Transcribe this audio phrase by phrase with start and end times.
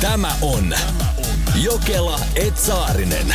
[0.00, 0.74] Tämä on
[1.62, 3.34] Jokela Etsaarinen.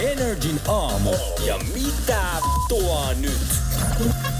[0.00, 1.10] Energin aamu.
[1.46, 2.22] Ja mitä
[2.68, 3.40] tuo nyt?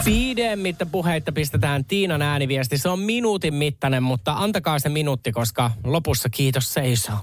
[0.04, 2.78] Pidemmittä puheitta pistetään Tiinan ääniviesti.
[2.78, 7.18] Se on minuutin mittainen, mutta antakaa se minuutti, koska lopussa kiitos seisoo.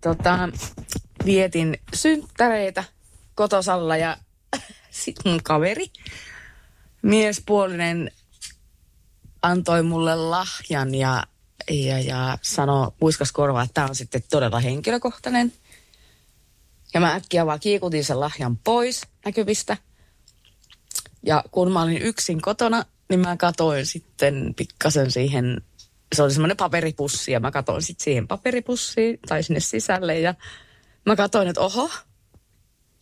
[0.00, 0.48] tota,
[1.24, 2.84] vietin synttäreitä
[3.34, 4.16] kotosalla ja
[4.90, 5.86] sit mun kaveri,
[7.06, 8.10] miespuolinen,
[9.42, 11.24] antoi mulle lahjan ja,
[11.70, 15.52] ja, ja sanoi, puiskas korvaa, että tämä on sitten todella henkilökohtainen.
[16.94, 19.76] Ja mä äkkiä vaan kiikutin sen lahjan pois näkyvistä.
[21.22, 25.62] Ja kun mä olin yksin kotona, niin mä katoin sitten pikkasen siihen,
[26.14, 30.34] se oli semmoinen paperipussi ja mä katoin sitten siihen paperipussiin tai sinne sisälle ja
[31.06, 31.90] mä katoin, että oho,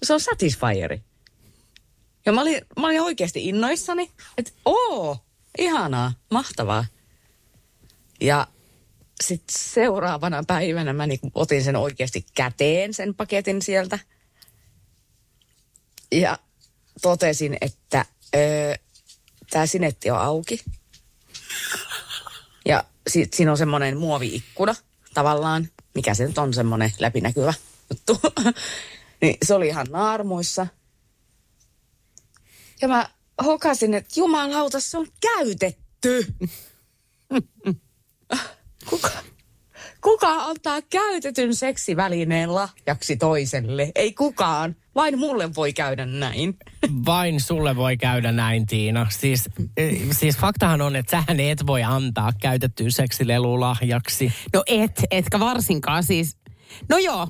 [0.02, 1.02] se on Satisfieri.
[2.26, 5.18] Ja mä olin, mä olin oikeasti innoissani, että oo,
[5.58, 6.84] ihanaa, mahtavaa.
[8.20, 8.46] Ja
[9.24, 13.98] sitten seuraavana päivänä mä niinku otin sen oikeasti käteen, sen paketin sieltä.
[16.12, 16.38] Ja
[17.02, 18.04] totesin, että
[18.36, 18.74] öö,
[19.50, 20.60] tämä sinetti on auki.
[22.66, 24.74] Ja si- siinä on semmoinen muoviikkuna
[25.14, 27.54] tavallaan, mikä se nyt on semmoinen läpinäkyvä
[27.90, 28.20] juttu.
[29.22, 30.66] niin se oli ihan naarmuissa.
[32.84, 33.08] Ja mä
[33.44, 36.26] hokasin, että jumalauta, se on käytetty.
[38.90, 39.10] Kuka,
[40.00, 43.92] kuka antaa käytetyn seksivälineen lahjaksi toiselle?
[43.94, 44.76] Ei kukaan.
[44.94, 46.58] Vain mulle voi käydä näin.
[47.06, 49.06] Vain sulle voi käydä näin, Tiina.
[49.10, 54.32] Siis, eh, siis faktahan on, että sähän et voi antaa käytettyä seksilelulahjaksi.
[54.54, 56.36] No et, etkä varsinkaan siis.
[56.88, 57.28] No joo,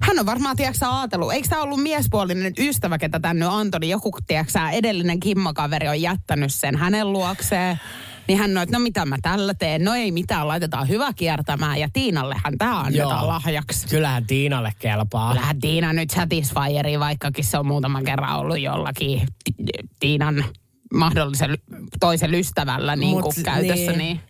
[0.00, 4.10] hän on varmaan, tiedätkö ajatellut, eikö tämä ollut miespuolinen ystävä, ketä tänne on Antoni, joku,
[4.26, 7.80] tiedätkö edellinen kimmakaveri on jättänyt sen hänen luokseen.
[8.28, 11.80] Niin hän on, että no mitä mä tällä teen, no ei mitään, laitetaan hyvä kiertämään
[11.80, 13.26] ja Tiinallehan tämä annetaan Joo.
[13.28, 13.88] lahjaksi.
[13.88, 15.32] Kyllähän Tiinalle kelpaa.
[15.32, 19.54] Kyllähän Tiina nyt Satisfieriin, vaikkakin se on muutaman kerran ollut jollakin Ti-
[20.00, 20.44] Tiinan
[20.94, 21.58] mahdollisen
[22.00, 23.92] toisen ystävällä niin Mut käytössä.
[23.92, 23.98] niin.
[23.98, 24.20] Niin.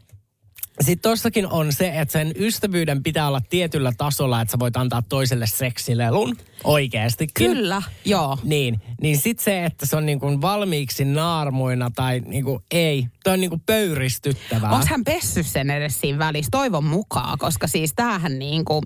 [0.81, 5.03] Sitten tossakin on se, että sen ystävyyden pitää olla tietyllä tasolla, että sä voit antaa
[5.03, 7.47] toiselle seksilelun oikeastikin.
[7.47, 8.38] Kyllä, joo.
[8.43, 13.06] Niin, niin sitten se, että se on niin kuin valmiiksi naarmuina tai niin kuin ei,
[13.25, 14.71] toi on niin kuin pöyristyttävää.
[14.71, 16.50] Onko hän pessyt sen edes siinä välissä?
[16.50, 18.84] Toivon mukaan, koska siis tämähän niin kuin...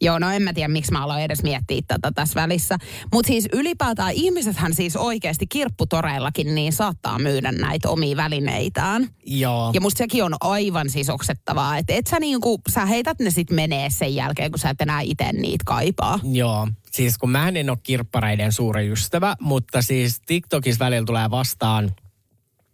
[0.00, 2.78] Joo, no en mä tiedä, miksi mä aloin edes miettiä tätä tässä välissä.
[3.12, 9.08] Mutta siis ylipäätään ihmisethän siis oikeasti kirpputoreillakin niin saattaa myydä näitä omia välineitään.
[9.26, 9.70] Joo.
[9.74, 13.50] Ja musta sekin on aivan siis oksettavaa, että et sä niinku, sä heität ne sit
[13.50, 16.20] menee sen jälkeen, kun sä et enää itse niitä kaipaa.
[16.32, 21.90] Joo, siis kun mä en ole kirppareiden suuri ystävä, mutta siis TikTokissa välillä tulee vastaan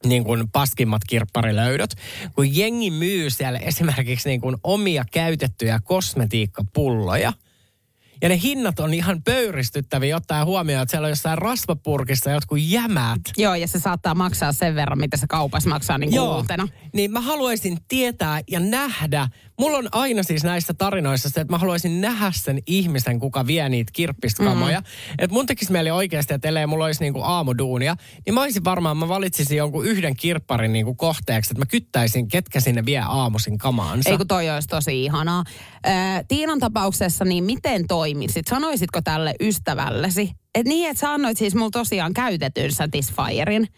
[0.04, 1.94] niin kuin paskimmat kirpparilöydöt,
[2.34, 7.32] kun jengi myy siellä esimerkiksi niin kuin omia käytettyjä kosmetiikkapulloja.
[8.24, 13.20] Ja ne hinnat on ihan pöyristyttäviä, ottaen huomioon, että siellä on jossain rasvapurkissa jotkut jämät.
[13.36, 16.68] Joo, ja se saattaa maksaa sen verran, mitä se kaupassa maksaa niin kuin uutena.
[16.94, 19.28] Niin mä haluaisin tietää ja nähdä.
[19.58, 23.68] Mulla on aina siis näissä tarinoissa se, että mä haluaisin nähdä sen ihmisen, kuka vie
[23.68, 24.80] niitä kirppiskamoja.
[24.80, 24.86] Mm.
[25.18, 27.96] Että mun tekisi mieli oikeasti, että ellei mulla olisi niinku aamuduunia,
[28.26, 32.60] niin mä olisin varmaan, mä valitsisin jonkun yhden kirpparin niinku kohteeksi, että mä kyttäisin, ketkä
[32.60, 34.10] sinne vie aamuisin kamaansa.
[34.10, 35.44] Ei kun toi olisi tosi ihanaa.
[35.86, 35.90] Ö,
[36.28, 38.46] Tiinan tapauksessa, niin miten toimisit?
[38.46, 40.30] Sanoisitko tälle ystävällesi?
[40.54, 43.68] Et niin, että sä annoit siis mulla tosiaan käytetyn Satisfierin.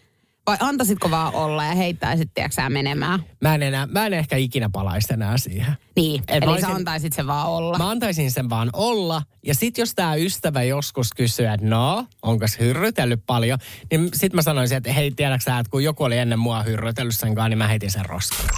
[0.47, 3.23] Vai antaisitko vaan olla ja heittäisit, tiedätkö menemään?
[3.41, 5.73] Mä en, enää, mä en ehkä ikinä palaisi enää siihen.
[5.95, 7.77] Niin, Et eli mä sä olisin- antaisit sen vaan olla.
[7.77, 9.21] Mä antaisin sen vaan olla.
[9.45, 13.59] Ja sit jos tämä ystävä joskus kysyy, että no, onko hyrrytellyt paljon,
[13.91, 17.15] niin sit mä sanoisin, että hei, tiedätkö sä, että kun joku oli ennen mua hyrrytellyt
[17.15, 18.49] sen kanssa, niin mä heitin sen roskaan.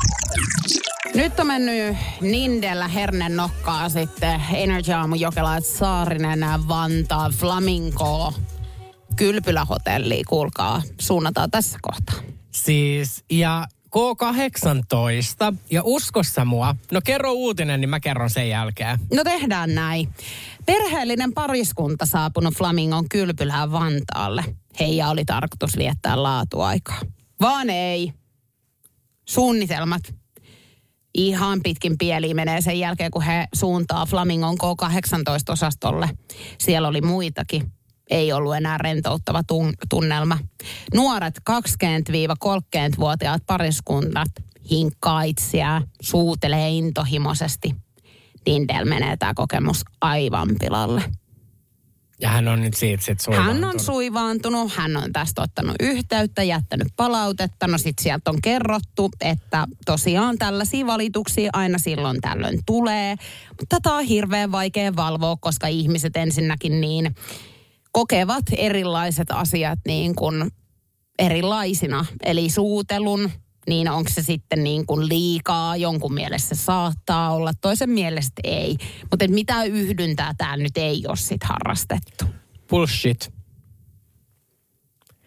[1.19, 8.33] Nyt on mennyt Nindellä hernen nokkaa sitten Energy Aamu Jokela Saarinen Vantaa Flamingo
[9.15, 12.15] Kylpylähotelli, kuulkaa, suunnataan tässä kohtaa.
[12.51, 18.99] Siis, ja K18, ja uskossa mua, no kerro uutinen, niin mä kerron sen jälkeen.
[19.13, 20.09] No tehdään näin.
[20.65, 24.43] Perheellinen pariskunta saapunut Flamingon kylpylään Vantaalle.
[24.79, 27.01] Heija oli tarkoitus viettää laatuaikaa.
[27.41, 28.13] Vaan ei.
[29.29, 30.18] Suunnitelmat
[31.13, 36.09] ihan pitkin pieliin menee sen jälkeen, kun he suuntaa Flamingon K18-osastolle.
[36.57, 37.71] Siellä oli muitakin.
[38.09, 40.37] Ei ollut enää rentouttava tun- tunnelma.
[40.93, 44.29] Nuoret 20-30-vuotiaat pariskunnat
[44.71, 47.75] hinkkaa itseään, suutelee intohimoisesti.
[48.43, 51.01] Tindel menee tämä kokemus aivan pilalle.
[52.21, 53.81] Ja hän on nyt siitä sit Hän on suivaantunut.
[53.81, 57.67] suivaantunut, hän on tästä ottanut yhteyttä, jättänyt palautetta.
[57.67, 63.15] No sit sieltä on kerrottu, että tosiaan tällaisia valituksia aina silloin tällöin tulee.
[63.49, 67.15] Mutta tätä on hirveän vaikea valvoa, koska ihmiset ensinnäkin niin
[67.91, 70.51] kokevat erilaiset asiat niin kuin
[71.19, 72.05] erilaisina.
[72.23, 73.31] Eli suutelun,
[73.69, 78.77] niin onko se sitten niin kuin liikaa, jonkun mielestä se saattaa olla, toisen mielestä ei.
[79.11, 82.25] Mutta mitä yhdyntää täällä nyt ei ole sit harrastettu.
[82.69, 83.33] Bullshit.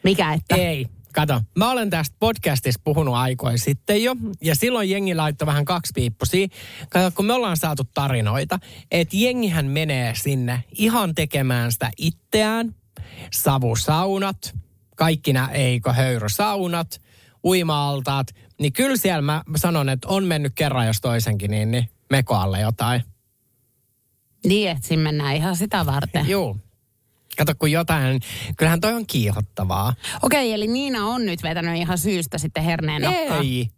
[0.04, 0.56] Mikä että?
[0.56, 0.86] Ei.
[1.14, 6.48] Kato, mä olen tästä podcastista puhunut aikoin sitten jo, ja silloin jengi laittoi vähän kaksipiippusia.
[6.88, 8.58] Kato, kun me ollaan saatu tarinoita,
[8.90, 12.74] että jengihän menee sinne ihan tekemään sitä itseään,
[13.32, 14.54] savusaunat,
[14.96, 17.00] kaikki nämä eikö höyrysaunat,
[17.44, 18.26] uima-altaat,
[18.60, 23.02] niin kyllä siellä mä sanon, että on mennyt kerran jos toisenkin, niin, niin mekoalle jotain.
[24.46, 26.28] Niin, että siinä mennään ihan sitä varten.
[26.28, 26.56] Juu.
[27.36, 28.20] Kato, kun jotain,
[28.56, 29.94] kyllähän toi on kiihottavaa.
[30.22, 33.44] Okei, eli Niina on nyt vetänyt ihan syystä sitten herneen nokkaan.
[33.44, 33.68] Ei,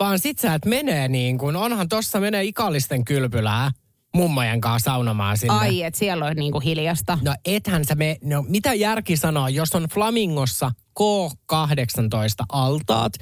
[0.00, 3.70] vaan sit sä et menee niin kuin, onhan tossa menee ikallisten kylpylää
[4.14, 5.54] mummojen kanssa saunomaan sinne.
[5.54, 7.18] Ai, että siellä on niinku hiljasta.
[7.22, 10.70] No ethän sä me, no mitä järki sanoo, jos on Flamingossa
[11.00, 13.12] K18 altaat,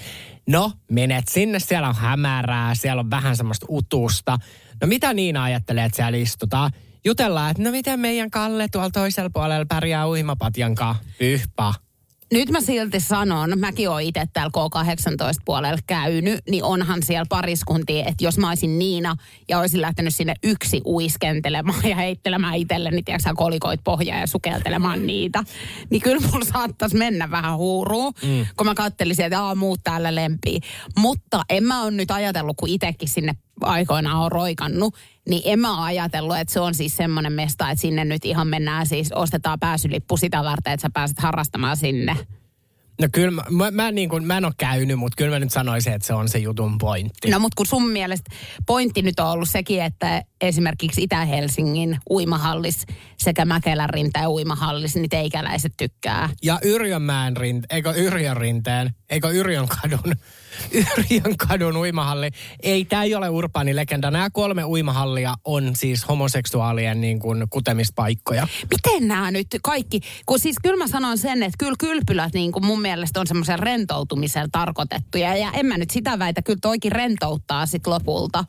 [0.49, 4.38] no menet sinne, siellä on hämärää, siellä on vähän semmoista utusta.
[4.81, 6.71] No mitä Niina ajattelee, että siellä istutaan?
[7.05, 11.05] Jutellaan, että no miten meidän Kalle tuolla toisella puolella pärjää uimapatjan kanssa.
[11.19, 11.75] Pyhpa.
[12.32, 18.25] Nyt mä silti sanon, mäkin oon itse täällä K18-puolella käynyt, niin onhan siellä pariskuntia, että
[18.25, 19.17] jos mä olisin Niina
[19.49, 25.44] ja olisin lähtenyt sinne yksi uiskentelemaan ja heittelemään itselleni, tiedätkö, kolikoit pohjaa ja sukeltelemaan niitä,
[25.90, 28.46] niin kyllä mulla saattaisi mennä vähän huuruun, mm.
[28.56, 30.61] kun mä kattelisin, että aa, muut täällä lempii.
[30.99, 34.94] Mutta en mä ole nyt ajatellut, kun itsekin sinne aikoinaan on roikannut,
[35.28, 38.87] niin en mä ajatellut, että se on siis semmoinen mesta, että sinne nyt ihan mennään
[38.87, 42.17] siis, ostetaan pääsylippu sitä varten, että sä pääset harrastamaan sinne.
[43.00, 45.52] No kyllä, mä, mä, mä, niin kuin, mä en ole käynyt, mutta kyllä mä nyt
[45.52, 47.31] sanoisin, että se on se jutun pointti.
[47.31, 48.31] No mutta kun sun mielestä
[48.67, 52.87] pointti nyt on ollut sekin, että esimerkiksi Itä-Helsingin uimahallis
[53.19, 56.31] sekä Mäkelän rinteen uimahallis, niin teikäläiset tykkää.
[56.43, 60.15] Ja Yrjönmäen rinte, eikö Yrjön rinteen, eikö Yrjön kadun,
[60.99, 62.31] Yrjön kadun uimahalli.
[62.62, 64.11] Ei, tämä ei ole urbaani legenda.
[64.11, 68.49] Nämä kolme uimahallia on siis homoseksuaalien niin kuin kutemispaikkoja.
[68.71, 72.67] Miten nämä nyt kaikki, kun siis kyllä mä sanon sen, että kyllä kylpylät niin kuin
[72.67, 75.37] mun mielestä on semmoisen rentoutumiseen tarkoitettuja.
[75.37, 78.44] Ja en mä nyt sitä väitä, kyllä toikin rentouttaa sit lopulta.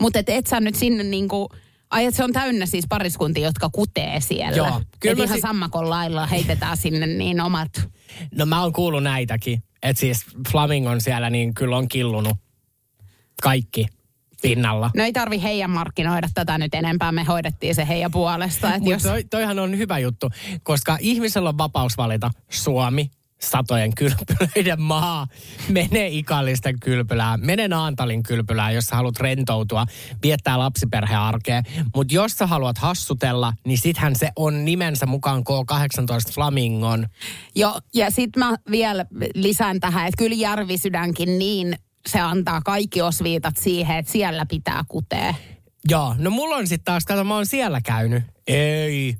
[0.00, 1.48] Mutta et, et sä nyt sinne niin kuin,
[1.90, 4.56] Ai, että se on täynnä siis pariskuntia, jotka kutee siellä.
[4.56, 7.88] Joo, Kyllä Et mä ihan si- sammakon lailla heitetään sinne niin omat.
[8.34, 9.62] No mä oon kuullut näitäkin.
[9.82, 12.36] Että siis Flamingon siellä niin kyllä on killunut
[13.42, 13.86] kaikki
[14.42, 14.90] pinnalla.
[14.96, 18.68] No ei tarvi heidän markkinoida tätä nyt enempää, me hoidettiin se heidän puolesta.
[18.70, 19.02] Mutta jos...
[19.02, 20.30] toi, toihan on hyvä juttu,
[20.62, 23.10] koska ihmisellä on vapaus valita Suomi,
[23.42, 25.26] satojen kylpylöiden maa.
[25.68, 29.86] Mene ikallisten kylpylään, mene Naantalin kylpylään, jos sä haluat rentoutua,
[30.22, 31.62] viettää lapsiperhearkea.
[31.94, 37.06] Mutta jos sä haluat hassutella, niin sittenhän se on nimensä mukaan K18 Flamingon.
[37.54, 43.56] Jo, ja sitten mä vielä lisään tähän, että kyllä Järvisydänkin niin se antaa kaikki osviitat
[43.56, 45.34] siihen, että siellä pitää kutea.
[45.88, 48.22] Joo, no mulla on sitten taas, kato mä oon siellä käynyt.
[48.46, 49.16] Ei,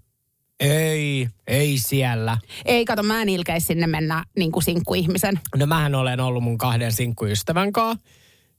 [0.62, 2.38] ei, ei siellä.
[2.64, 5.40] Ei, kato, mä en ilkeisi sinne mennä niin kuin sinkkuihmisen.
[5.56, 8.06] No mähän olen ollut mun kahden sinkkuystävän kanssa.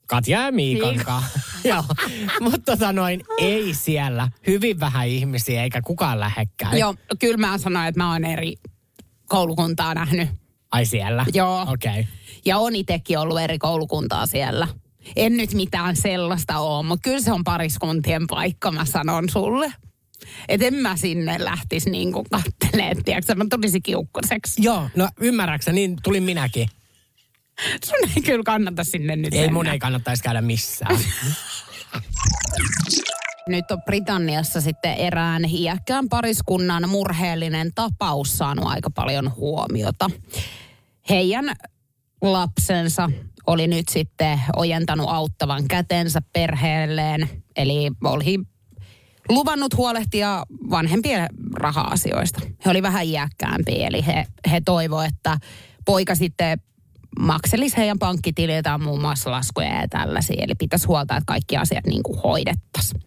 [0.07, 1.03] Katja ja Miikan Miika.
[1.03, 1.39] kanssa.
[1.69, 1.83] Joo.
[2.39, 4.29] Mutta tota noin, ei siellä.
[4.48, 6.77] Hyvin vähän ihmisiä, eikä kukaan lähekkään.
[6.77, 8.55] Joo, kyllä mä sanoin, että mä oon eri
[9.25, 10.29] koulukuntaa nähnyt.
[10.72, 11.25] Ai siellä?
[11.33, 11.62] Joo.
[11.62, 11.91] Okei.
[11.91, 12.03] Okay.
[12.45, 14.67] Ja on itsekin ollut eri koulukuntaa siellä.
[15.15, 19.74] En nyt mitään sellaista ole, mutta kyllä se on pariskuntien paikka, mä sanon sulle.
[20.47, 24.63] Et en mä sinne lähtisi niin kuin kattelee, tiedätkö, mä tulisin kiukkuseksi.
[24.63, 26.67] Joo, no ymmärräksä, niin tulin minäkin.
[27.85, 29.53] Sun ei kyllä kannata sinne nyt Ei mennä.
[29.53, 30.97] mun ei kannattaisi käydä missään.
[33.47, 40.09] Nyt on Britanniassa sitten erään iäkkään pariskunnan murheellinen tapaus saanut aika paljon huomiota.
[41.09, 41.45] Heidän
[42.21, 43.09] lapsensa
[43.47, 48.39] oli nyt sitten ojentanut auttavan kätensä perheelleen, eli oli
[49.30, 52.42] luvannut huolehtia vanhempien raha-asioista.
[52.65, 55.38] He oli vähän iäkkäämpiä, eli he, he toivoivat, että
[55.86, 56.60] poika sitten
[57.20, 60.44] makselisi heidän pankkitililtään muun muassa laskuja ja tällaisia.
[60.44, 63.01] Eli pitäisi huolta, että kaikki asiat niin kuin hoidettaisiin.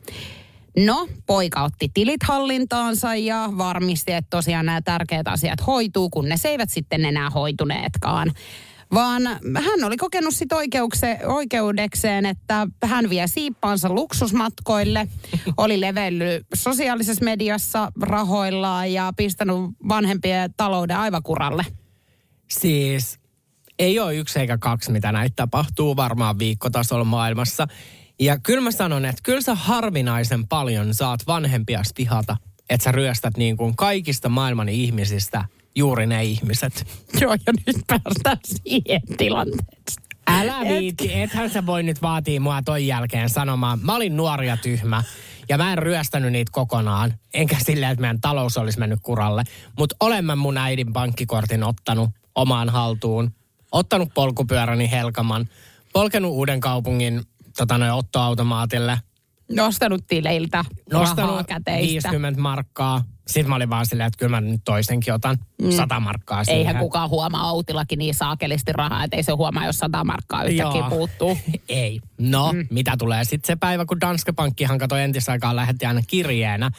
[0.79, 6.35] No, poika otti tilit hallintaansa ja varmisti, että tosiaan nämä tärkeät asiat hoituu, kun ne
[6.45, 8.33] eivät sitten enää hoituneetkaan.
[8.95, 9.23] Vaan
[9.65, 15.09] hän oli kokenut sit oikeukse, oikeudekseen, että hän vie siippaansa luksusmatkoille,
[15.57, 19.57] oli levellyt sosiaalisessa mediassa rahoillaan ja pistänyt
[19.89, 21.67] vanhempien talouden aivakuralle.
[22.49, 23.19] Siis
[23.79, 27.67] ei ole yksi eikä kaksi, mitä näitä tapahtuu varmaan viikkotasolla maailmassa.
[28.21, 32.37] Ja kyllä mä sanon, että kyllä sä harvinaisen paljon saat vanhempia vihata,
[32.71, 35.45] että sä ryöstät niin kuin kaikista maailman ihmisistä
[35.77, 36.87] juuri ne ihmiset.
[37.21, 40.07] Joo, ja nyt päästään siihen tilanteeseen.
[40.27, 43.79] Älä viitti, ethän sä voi nyt vaatia mua ton jälkeen sanomaan.
[43.83, 45.03] Mä olin nuori ja tyhmä
[45.49, 47.15] ja mä en ryöstänyt niitä kokonaan.
[47.35, 49.45] Enkä silleen, että meidän talous olisi mennyt kuralle.
[49.79, 53.31] Mutta olen mä mun äidin pankkikortin ottanut omaan haltuun.
[53.73, 55.49] Ottanut polkupyöräni Helkaman.
[55.93, 57.23] Polkenut uuden kaupungin
[57.57, 58.99] tota, noin ottoautomaatille.
[59.53, 62.11] Nostanut tileiltä rahaa Nostanut käteistä.
[62.11, 63.05] 50 markkaa.
[63.27, 65.39] Sitten mä olin vaan silleen, että kyllä mä nyt toisenkin otan
[65.71, 66.59] 100 markkaa siihen.
[66.59, 70.81] Eihän kukaan huomaa Outillakin niin saakelisti rahaa, että ei se huomaa, jos 100 markkaa yhtäkkiä
[70.81, 70.91] Joo.
[70.91, 71.39] puuttuu.
[71.69, 72.01] Ei.
[72.19, 72.67] No, mm.
[72.71, 76.71] mitä tulee sitten se päivä, kun Danske Bankkihan katsoi entisaikaan lähetti aina kirjeenä.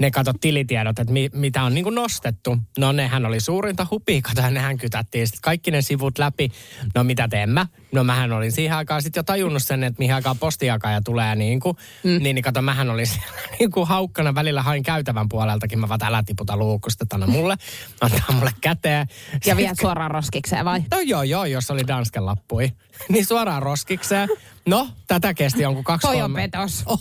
[0.00, 2.58] Ne kato tilitiedot, että mi, mitä on niin kuin nostettu.
[2.78, 6.52] No nehän oli suurinta hupia, kato, ja nehän kytättiin sitten kaikki ne sivut läpi.
[6.94, 7.66] No mitä teen mä?
[7.92, 11.60] No mähän olin siihen aikaan sitten jo tajunnut sen, että mihin aikaan postiakaja tulee niin
[11.60, 11.76] kuin.
[12.04, 12.10] Mm.
[12.10, 15.78] Niin, niin kato, mähän olin siellä niin kuin haukkana välillä hain käytävän puoleltakin.
[15.78, 17.56] Mä vaan, älä tiputa luukusta tänne mulle.
[18.00, 19.06] Antaa mulle käteen.
[19.46, 20.82] Ja vielä suoraan roskikseen vai?
[20.90, 22.72] No joo, joo, jos oli Dansken lappui.
[23.12, 24.28] niin suoraan roskikseen.
[24.66, 26.82] No, tätä kesti jonkun kaksi Toi on petos.
[26.86, 26.98] On,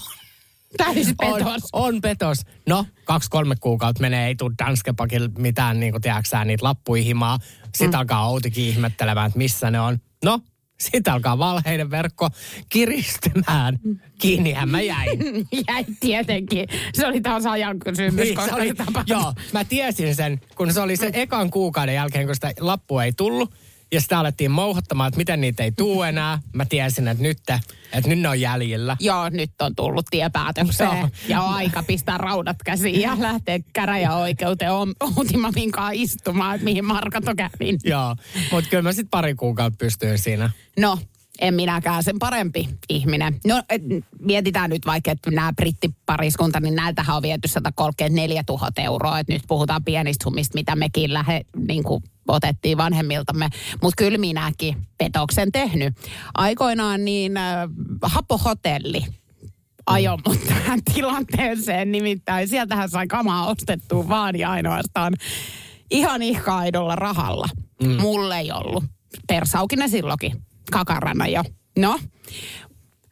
[0.77, 1.69] Täysi on, petos.
[1.73, 2.37] on petos.
[2.69, 7.37] No, kaksi-kolme kuukautta menee, ei tule Danske Bankilla mitään, niin kuin tiedäksä, niitä lappuja himaa.
[7.63, 7.99] Sitten mm.
[7.99, 9.97] alkaa Outikin ihmettelemään, että missä ne on.
[10.23, 10.39] No,
[10.79, 12.29] sitten alkaa valheiden verkko
[12.69, 13.79] kiristymään.
[14.21, 15.19] Kiinnihän mä jäin.
[15.67, 16.67] Jäi tietenkin.
[16.93, 18.73] Se oli taas ajan kysymys, Niin, koska oli,
[19.07, 23.13] joo, mä tiesin sen, kun se oli se ekan kuukauden jälkeen, kun sitä lappua ei
[23.17, 23.53] tullut.
[23.93, 26.39] Ja sitä alettiin mouhottamaan, että miten niitä ei tuu enää.
[26.53, 27.37] Mä tiesin, että nyt,
[27.93, 28.97] että nyt ne on jäljellä.
[28.99, 30.97] Joo, nyt on tullut tiepäätökseen.
[30.97, 31.09] Joo.
[31.27, 34.71] Ja on aika pistää raudat käsiin ja lähteä käräjäoikeuteen
[35.17, 37.79] Outimaminkaan istumaan, että mihin Markato kävin.
[37.83, 38.15] Joo,
[38.51, 40.49] mutta kyllä mä sitten pari kuukautta pystyin siinä.
[40.79, 40.99] No,
[41.41, 43.39] en minäkään sen parempi ihminen.
[43.47, 43.81] No, et,
[44.19, 49.19] mietitään nyt vaikka, että nämä brittipariskunta, niin näiltähän on viety 134 000 euroa.
[49.19, 53.49] Et nyt puhutaan pienistä summista, mitä mekin lähe, niin kuin otettiin vanhemmiltamme.
[53.81, 55.93] Mutta kyllä minäkin petoksen tehnyt.
[56.33, 57.69] Aikoinaan niin äh,
[58.01, 59.05] Hapo Hotelli
[59.85, 61.91] ajoi mut tähän tilanteeseen.
[61.91, 65.13] Nimittäin sieltähän sai kamaa ostettua vaan ja ainoastaan
[65.91, 67.49] ihan ihkaidolla rahalla.
[67.83, 68.01] Mm.
[68.01, 68.83] Mulle ei ollut.
[69.27, 70.41] Persaukinen silloinkin.
[70.71, 71.43] Kakarana jo.
[71.77, 71.99] No,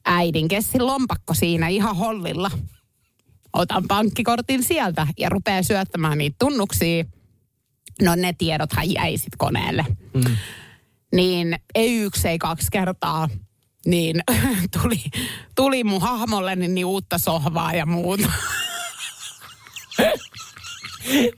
[0.06, 2.52] äidin kessin lompakko siinä ihan hollilla.
[3.54, 7.06] Otan pankkikortin sieltä ja rupeaa syöttämään niitä tunnuksia.
[8.02, 9.86] No ne tiedothan jäi sit koneelle.
[10.14, 10.38] Mm.
[11.16, 13.30] Niin ei yksi, ei kaksi kertaa.
[13.86, 14.24] Niin
[14.82, 15.04] tuli,
[15.56, 18.32] tuli mun hahmolle niin, niin uutta sohvaa ja muuta.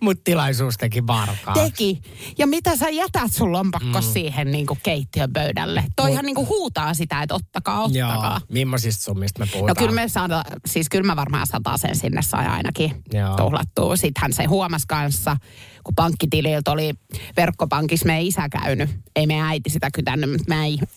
[0.02, 1.54] Mutta tilaisuus teki varkaa.
[1.54, 2.02] Teki.
[2.38, 4.08] Ja mitä sä jätät sun lompakko mm.
[4.14, 5.84] siihen niin kuin keittiön pöydälle?
[5.96, 8.32] Toihan niin kuin huutaa sitä, että ottakaa, ottakaa.
[8.40, 9.68] Joo, millaisista summista me puhutaan?
[9.68, 13.36] No kyllä me saada, siis kyllä mä varmaan sataa sen sinne sai ainakin Joo.
[13.36, 13.96] tuhlattua.
[13.96, 15.38] Sittenhän se huomasi kanssa,
[15.84, 16.94] kun pankkitililtä oli
[17.38, 18.90] verkkopankissa meidän isä käynyt.
[19.16, 20.88] Ei meidän äiti sitä kytännyt, mutta meidän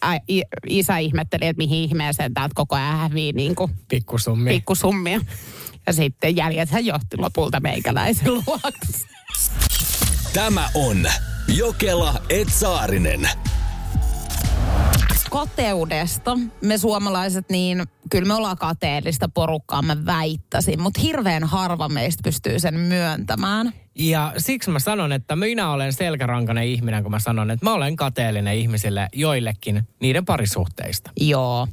[0.68, 4.50] isä ihmetteli, että mihin ihmeeseen täältä koko ajan hävii niin kuin Pikkusummi.
[4.50, 5.20] pikkusummia.
[5.86, 9.06] Ja sitten jäljethän johti lopulta meikäläisen luokse.
[10.32, 11.06] Tämä on
[11.56, 13.28] Jokela Etsaarinen.
[15.30, 20.80] Kateudesta me suomalaiset, niin kyllä me ollaan kateellista porukkaa, mä väittäisin.
[20.82, 23.72] Mutta hirveän harva meistä pystyy sen myöntämään.
[23.98, 27.96] Ja siksi mä sanon, että minä olen selkärankainen ihminen, kun mä sanon, että mä olen
[27.96, 31.10] kateellinen ihmisille joillekin niiden parisuhteista.
[31.20, 31.68] Joo.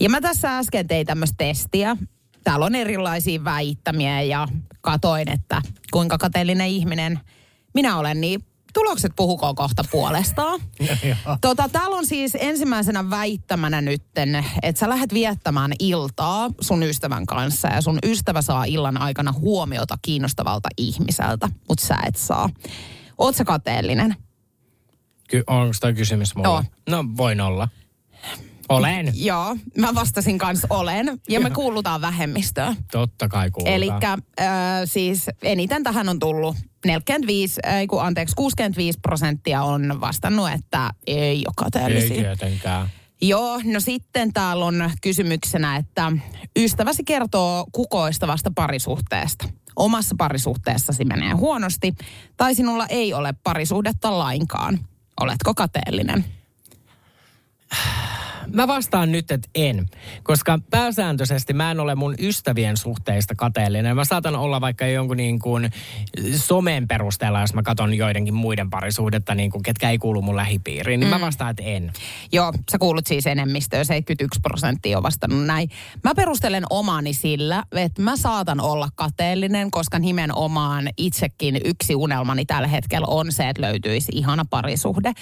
[0.00, 1.96] Ja mä tässä äsken tein tämmöistä testiä.
[2.44, 4.48] Täällä on erilaisia väittämiä ja
[4.80, 7.20] katoin, että kuinka kateellinen ihminen
[7.74, 10.60] minä olen, niin tulokset puhukoon kohta puolestaan.
[11.40, 17.68] Tota, täällä on siis ensimmäisenä väittämänä nytten, että sä lähdet viettämään iltaa sun ystävän kanssa
[17.68, 22.50] ja sun ystävä saa illan aikana huomiota kiinnostavalta ihmiseltä, mutta sä et saa.
[23.18, 24.16] Oot sä kateellinen?
[25.28, 26.48] Ky- onko toi kysymys mulle?
[26.48, 26.64] Joo.
[26.90, 27.68] No voin olla.
[28.68, 29.12] Olen.
[29.26, 32.76] Joo, mä vastasin kanssa olen ja me kuulutaan vähemmistöön.
[32.92, 33.76] Totta kai kuulutaan.
[33.76, 33.90] Eli
[34.40, 34.46] äh,
[34.84, 36.56] siis eniten tähän on tullut
[36.86, 42.16] 45, äh, kun anteeksi, 65 prosenttia on vastannut, että ei ole Ei kateellisia.
[42.16, 42.90] tietenkään.
[43.20, 46.12] Joo, no sitten täällä on kysymyksenä, että
[46.58, 49.48] ystäväsi kertoo kukoistavasta parisuhteesta.
[49.76, 51.94] Omassa parisuhteessasi menee huonosti,
[52.36, 54.78] tai sinulla ei ole parisuhdetta lainkaan.
[55.20, 56.24] Oletko kateellinen?
[58.52, 59.86] Mä vastaan nyt, että en.
[60.22, 63.96] Koska pääsääntöisesti mä en ole mun ystävien suhteista kateellinen.
[63.96, 65.70] Mä saatan olla vaikka jonkun niin kuin
[66.36, 71.00] somen perusteella, jos mä katson joidenkin muiden parisuhdetta, niin kuin, ketkä ei kuulu mun lähipiiriin,
[71.00, 71.14] niin mm.
[71.14, 71.92] mä vastaan, että en.
[72.32, 75.70] Joo, sä kuulut siis enemmistöön, 71 prosenttia on vastannut näin.
[76.04, 82.68] Mä perustelen omani sillä, että mä saatan olla kateellinen, koska nimenomaan itsekin yksi unelmani tällä
[82.68, 85.12] hetkellä on se, että löytyisi ihana parisuhde.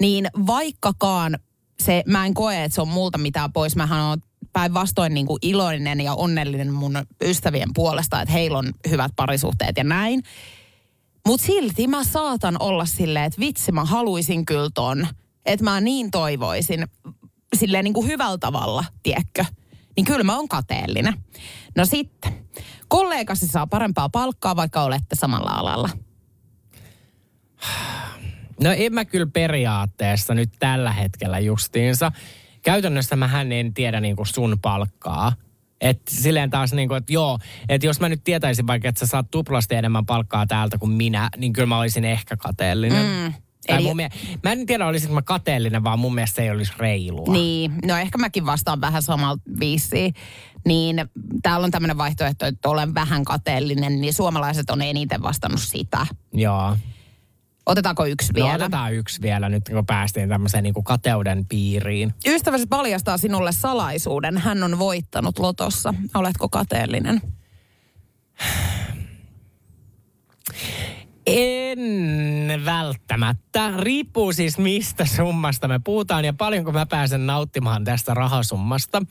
[0.00, 1.38] Niin vaikkakaan
[1.82, 3.76] se, mä en koe, että se on multa mitään pois.
[3.76, 4.18] Mähän on
[4.52, 10.22] päinvastoin niin iloinen ja onnellinen mun ystävien puolesta, että heillä on hyvät parisuhteet ja näin.
[11.26, 15.06] Mutta silti mä saatan olla silleen, että vitsi mä haluaisin kyllä ton.
[15.46, 16.86] Että mä niin toivoisin
[17.56, 19.44] silleen niin kuin hyvällä tavalla, tiekkö.
[19.96, 21.14] Niin kyllä mä oon kateellinen.
[21.76, 22.32] No sitten,
[22.88, 25.88] kollegasi saa parempaa palkkaa, vaikka olette samalla alalla.
[28.62, 32.12] No en mä kyllä periaatteessa nyt tällä hetkellä justiinsa.
[32.62, 35.32] Käytännössä mä en tiedä niinku sun palkkaa.
[35.80, 37.38] että silleen taas niin kuin, että joo,
[37.68, 41.28] että jos mä nyt tietäisin vaikka, että sä saat tuplasti enemmän palkkaa täältä kuin minä,
[41.36, 43.06] niin kyllä mä olisin ehkä kateellinen.
[43.06, 43.32] Mm.
[43.66, 43.84] Tai Eli...
[43.84, 44.10] mun mie-
[44.42, 47.32] mä en tiedä, olisinko mä kateellinen, vaan mun mielestä se ei olisi reilua.
[47.32, 50.14] Niin, no ehkä mäkin vastaan vähän samalta viisiin.
[50.66, 50.96] Niin
[51.42, 56.06] täällä on tämmöinen vaihtoehto, että olen vähän kateellinen, niin suomalaiset on eniten vastannut sitä.
[56.32, 56.76] Joo.
[57.66, 58.54] Otetaanko yksi no, vielä?
[58.54, 62.14] otetaan yksi vielä nyt, kun päästiin tämmöiseen niin kuin kateuden piiriin.
[62.26, 64.38] Ystäväsi paljastaa sinulle salaisuuden.
[64.38, 65.94] Hän on voittanut lotossa.
[66.14, 67.20] Oletko kateellinen?
[71.26, 73.72] En välttämättä.
[73.78, 79.02] Riippuu siis mistä summasta me puhutaan ja paljonko mä pääsen nauttimaan tästä rahasummasta.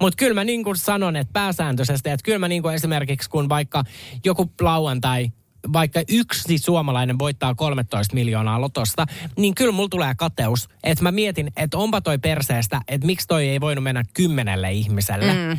[0.00, 3.48] Mutta kyllä mä niin kuin sanon, että pääsääntöisesti, että kyllä mä niin kuin esimerkiksi kun
[3.48, 3.84] vaikka
[4.24, 5.32] joku lauantai
[5.72, 10.68] vaikka yksi suomalainen voittaa 13 miljoonaa lotosta, niin kyllä mulla tulee kateus.
[10.84, 15.32] Että mä mietin, että onpa toi perseestä, että miksi toi ei voinut mennä kymmenelle ihmiselle.
[15.34, 15.58] Mm.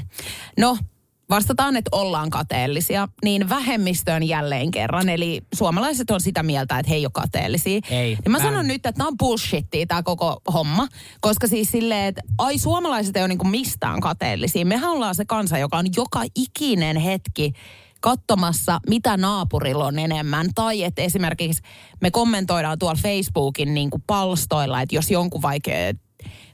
[0.59, 0.77] No,
[1.29, 5.09] vastataan, että ollaan kateellisia, niin vähemmistöön jälleen kerran.
[5.09, 7.79] Eli suomalaiset on sitä mieltä, että he ei ole kateellisia.
[7.89, 8.17] Ei.
[8.25, 8.67] Ja mä, mä sanon en...
[8.67, 10.87] nyt, että tämä on bullshittia tämä koko homma.
[11.21, 14.65] Koska siis silleen, että ai suomalaiset ei ole niinku mistään kateellisia.
[14.65, 17.53] Mehän ollaan se kansa, joka on joka ikinen hetki
[18.03, 20.47] katsomassa, mitä naapurilla on enemmän.
[20.55, 21.61] Tai että esimerkiksi
[22.01, 25.93] me kommentoidaan tuolla Facebookin niin kuin palstoilla, että jos jonkun vaikea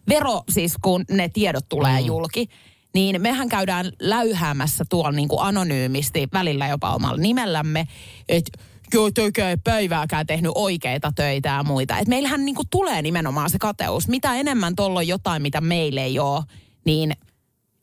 [0.09, 2.05] vero, siis kun ne tiedot tulee mm.
[2.05, 2.49] julki,
[2.93, 7.87] niin mehän käydään läyhäämässä tuolla niin kuin anonyymisti, välillä jopa omalla nimellämme,
[8.29, 8.59] että
[8.93, 11.97] joo, toikään ei päivääkään tehnyt oikeita töitä ja muita.
[11.97, 14.07] Että meillähän niin kuin tulee nimenomaan se kateus.
[14.07, 16.43] Mitä enemmän tuolla on jotain, mitä meille ei ole,
[16.85, 17.13] niin–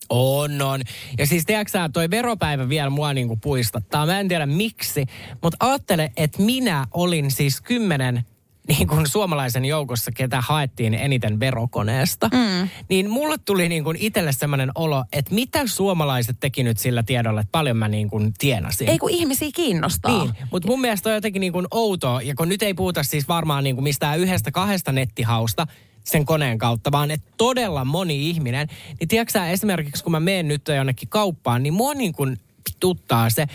[0.09, 0.81] on, on.
[1.19, 4.07] Ja siis tiedätkö toi veropäivä vielä mua niinku puistattaa.
[4.07, 5.07] Mä en tiedä miksi,
[5.43, 8.25] mutta ajattele, että minä olin siis kymmenen
[8.69, 12.69] niin kuin suomalaisen joukossa, ketä haettiin eniten verokoneesta, mm.
[12.89, 17.41] niin mulle tuli niin kuin itselle sellainen olo, että mitä suomalaiset teki nyt sillä tiedolla,
[17.41, 18.89] että paljon mä niin kuin tienasin.
[18.89, 20.25] Ei kun ihmisiä kiinnostaa.
[20.25, 23.29] Niin, mutta mun mielestä on jotenkin niin kuin outoa, ja kun nyt ei puhuta siis
[23.29, 25.67] varmaan niin kuin mistään yhdestä kahdesta nettihausta,
[26.07, 28.69] sen koneen kautta, vaan että todella moni ihminen,
[29.01, 32.37] niin tiedätkö esimerkiksi kun mä menen nyt jonnekin kauppaan, niin mua niin kuin
[32.81, 33.47] tuttaa se,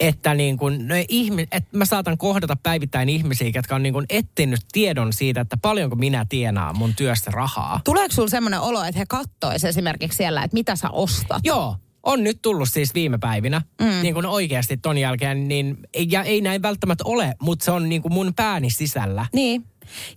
[0.00, 4.06] että niin kun, no ihmi, että mä saatan kohdata päivittäin ihmisiä, jotka on niin kun
[4.10, 7.80] etsinyt tiedon siitä, että paljonko minä tienaan mun työstä rahaa.
[7.84, 11.40] Tuleeko sulla semmoinen olo, että he kattois esimerkiksi siellä, että mitä sä ostat?
[11.44, 14.02] Joo, on nyt tullut siis viime päivinä, mm.
[14.02, 15.76] niin kuin oikeasti ton jälkeen, niin,
[16.10, 19.26] ja ei näin välttämättä ole, mutta se on niin kuin mun pääni sisällä.
[19.32, 19.64] Niin.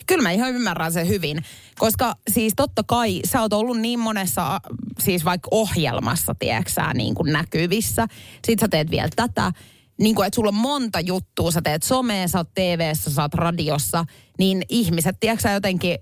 [0.07, 1.43] Kyllä mä ihan ymmärrän sen hyvin,
[1.79, 4.61] koska siis totta kai sä oot ollut niin monessa,
[4.99, 8.07] siis vaikka ohjelmassa, tieksää, niin kuin näkyvissä.
[8.45, 9.51] Sit sä teet vielä tätä,
[9.99, 13.33] niin kuin, että sulla on monta juttua, sä teet somea, sä oot TV-ssä, sä oot
[13.33, 14.05] radiossa,
[14.37, 15.97] niin ihmiset, tiedätkö jotenkin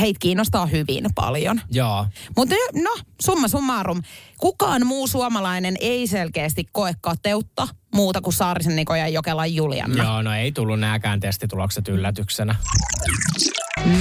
[0.00, 1.60] heitä kiinnostaa hyvin paljon.
[1.70, 2.06] Joo.
[2.36, 4.02] Mutta no, summa summarum.
[4.38, 10.04] Kukaan muu suomalainen ei selkeästi koe kateutta muuta kuin Saarisen Niko ja Jokelan Julianna.
[10.04, 12.54] Joo, no ei tullut nääkään testitulokset yllätyksenä.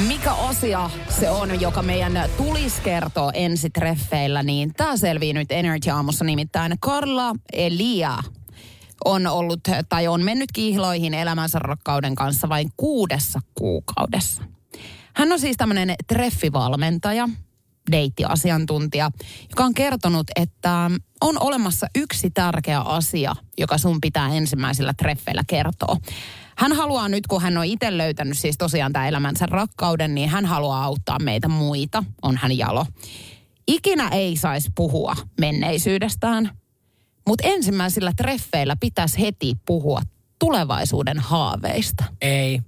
[0.07, 6.25] Mikä asia se on, joka meidän tulisi kertoa ensitreffeillä, niin tämä selvii nyt Energy Aamussa
[6.25, 8.17] nimittäin Karla Elia
[9.05, 14.43] on ollut tai on mennyt kiihloihin elämänsä rakkauden kanssa vain kuudessa kuukaudessa.
[15.13, 17.29] Hän on siis tämmöinen treffivalmentaja,
[17.91, 19.11] deittiasiantuntija,
[19.49, 20.91] joka on kertonut, että
[21.21, 25.97] on olemassa yksi tärkeä asia, joka sun pitää ensimmäisillä treffeillä kertoa.
[26.57, 30.45] Hän haluaa nyt, kun hän on itse löytänyt siis tosiaan tämä elämänsä rakkauden, niin hän
[30.45, 32.85] haluaa auttaa meitä muita, on hän jalo.
[33.67, 36.51] Ikinä ei saisi puhua menneisyydestään,
[37.27, 40.01] mutta ensimmäisillä treffeillä pitäisi heti puhua
[40.39, 42.03] tulevaisuuden haaveista.
[42.21, 42.61] Ei,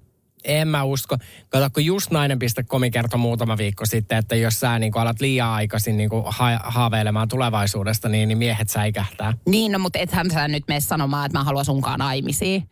[0.43, 1.17] En mä usko.
[1.49, 5.97] Kato, kun just nainen.com kertoi muutama viikko sitten, että jos sä niin alat liian aikaisin
[5.97, 9.34] niin ha- haaveilemaan tulevaisuudesta, niin, niin miehet säikähtää.
[9.47, 12.69] Niin, no, mutta ethän sä nyt mene sanomaan, että mä haluan sunkaan naimisiin.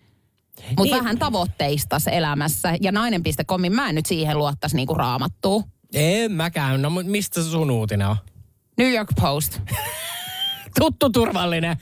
[0.69, 0.97] Mutta Niin.
[0.97, 2.75] vähän tavoitteista elämässä.
[2.81, 5.63] Ja nainen.com, mä en nyt siihen luottaisi niinku raamattua.
[5.93, 6.81] En mäkään.
[6.81, 8.15] No mut mistä sun uutinen on?
[8.77, 9.59] New York Post.
[10.79, 11.77] Tuttu turvallinen.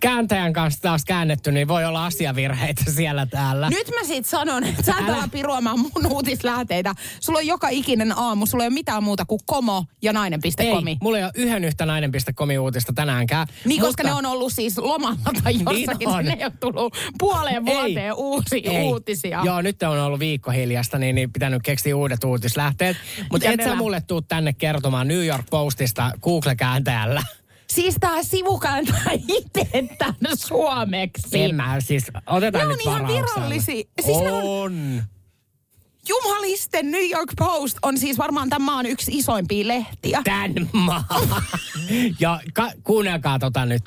[0.00, 3.70] Kääntäjän kanssa taas käännetty, niin voi olla asiavirheitä siellä täällä.
[3.70, 5.28] Nyt mä sit sanon, että sä Älä.
[5.32, 6.94] piruamaan mun uutislähteitä.
[7.20, 10.86] Sulla on joka ikinen aamu, sulla ei ole mitään muuta kuin komo ja nainen.com.
[10.86, 13.46] Ei, mulla ei ole yhden yhtä nainen.com uutista tänäänkään.
[13.64, 16.24] Niin, koska ne on ollut siis lomalla tai jossakin, Niin on.
[16.24, 18.82] niin ne on tullut puoleen vuoteen uusia ei.
[18.84, 19.40] uutisia.
[19.44, 22.96] Joo, nyt on ollut viikko hiljasta, niin, niin pitänyt keksiä uudet uutislähteet.
[23.32, 27.22] Mutta et sä mulle tuu tänne kertomaan New York Postista Google-kääntäjällä.
[27.74, 31.42] Siis tää sivu kääntää itse tänne suomeksi.
[31.42, 33.84] En mä, siis otetaan Ne nyt on ihan virallisia.
[34.04, 35.02] Siis ne on- on.
[36.08, 40.20] Jumalisten New York Post on siis varmaan tämän maan yksi isoimpia lehtiä.
[40.24, 41.04] Tän maa.
[42.20, 43.82] ja ka- kuunnelkaa tota nyt.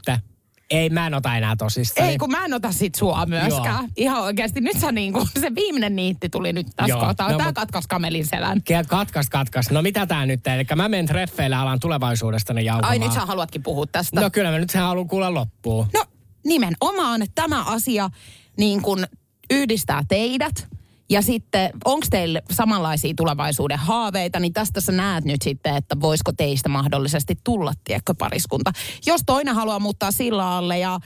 [0.69, 2.09] Ei, mä en ota enää tosissaan.
[2.09, 3.83] Ei, kun mä en ota sit sua myöskään.
[3.83, 3.87] Joo.
[3.97, 4.61] Ihan oikeasti.
[4.61, 6.99] Nyt sä niinku, se viimeinen niitti tuli nyt tässä Joo.
[7.05, 7.31] kohtaa.
[7.31, 8.61] No, Tää mut- katkas kamelin selän.
[8.87, 9.71] Katkas, katkas.
[9.71, 10.47] No mitä tää nyt?
[10.47, 12.89] Eli mä menen treffeille alan tulevaisuudesta ne jaukamaan.
[12.91, 14.21] Ai nyt sä haluatkin puhua tästä.
[14.21, 15.87] No kyllä mä nyt sen haluan kuulla loppuun.
[15.93, 16.05] No
[16.45, 18.09] nimenomaan tämä asia
[18.57, 19.07] niin kuin
[19.51, 20.67] yhdistää teidät.
[21.09, 26.31] Ja sitten, onko teillä samanlaisia tulevaisuuden haaveita, niin tästä sä näet nyt sitten, että voisiko
[26.31, 28.71] teistä mahdollisesti tulla, tiedätkö, pariskunta.
[29.05, 30.99] Jos toinen haluaa muuttaa sillä alle ja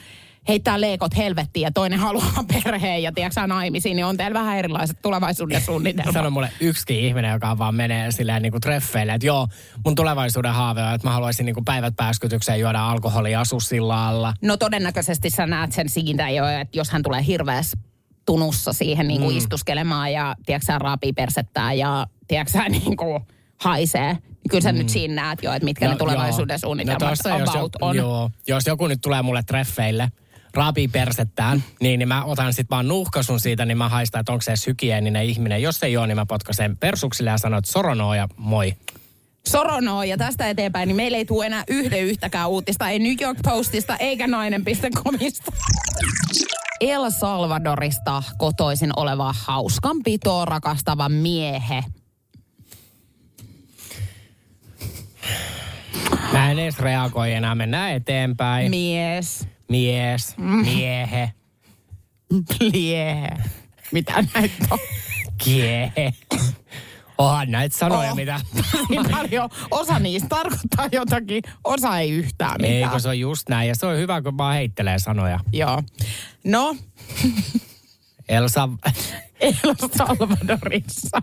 [0.48, 5.02] heittää leekot helvettiin ja toinen haluaa perheen ja tiedätkö naimisiin, niin on teillä vähän erilaiset
[5.02, 6.14] tulevaisuuden suunnitelmat.
[6.18, 9.48] Sano mulle yksikin ihminen, joka vaan menee silleen niin kuin treffeille, että joo,
[9.84, 14.06] mun tulevaisuuden haave on, että mä haluaisin niin kuin päivät pääskytykseen juoda alkoholia, asua sillä
[14.06, 14.34] alla.
[14.42, 17.78] No todennäköisesti sä näet sen siitä jo, että jos hän tulee hirveässä
[18.26, 19.38] tunussa siihen niin kuin mm.
[19.38, 23.22] istuskelemaan ja tiedätkö raapii persettää ja tiedätkö niin kuin
[23.60, 24.18] haisee.
[24.50, 24.78] Kyllä sä mm.
[24.78, 26.58] nyt siinä näet jo, että mitkä no, ne tulevaisuuden joo.
[26.58, 27.96] suunnitelmat no tossa, jos, jo, on.
[27.96, 30.08] Joo, jos joku nyt tulee mulle treffeille,
[30.54, 34.42] raapii persettään, niin, niin mä otan sit vaan nuuhkasun siitä, niin mä haistan, että onko
[34.42, 35.62] se edes hygieninen ihminen.
[35.62, 38.74] Jos ei ole, niin mä potkasen persuksille ja sanon, että soronoo ja moi.
[39.48, 43.38] Soronoo ja tästä eteenpäin, niin meillä ei tule enää yhden yhtäkään uutista, ei New York
[43.42, 45.52] Postista eikä nainen.comista.
[46.82, 51.84] El Salvadorista kotoisin oleva hauskanpitoa rakastava miehe
[56.32, 58.70] Mä en edes reagoi enää, mennään eteenpäin.
[58.70, 61.32] mies, Mies, miehe,
[62.60, 63.28] liehe.
[63.92, 64.78] Mitä näitä on?
[65.44, 66.12] kiehe.
[67.18, 68.16] Onhan näitä sanoja, Oh.
[68.16, 68.40] mitä...
[68.88, 69.50] Niin paljon.
[69.70, 72.74] Osa niistä tarkoittaa jotakin, osa ei yhtään mitään.
[72.82, 73.68] Eikö se on just näin.
[73.68, 75.40] Ja se on hyvä, kun vaan heittelee sanoja.
[75.52, 75.82] Joo.
[76.44, 76.76] No,
[78.28, 78.68] Elsa,
[79.40, 81.22] El Salvadorissa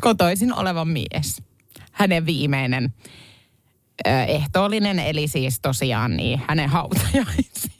[0.00, 1.42] kotoisin oleva mies.
[1.92, 2.94] Hänen viimeinen
[4.06, 7.70] ö, ehtoollinen, eli siis tosiaan niin hänen hautajaisia.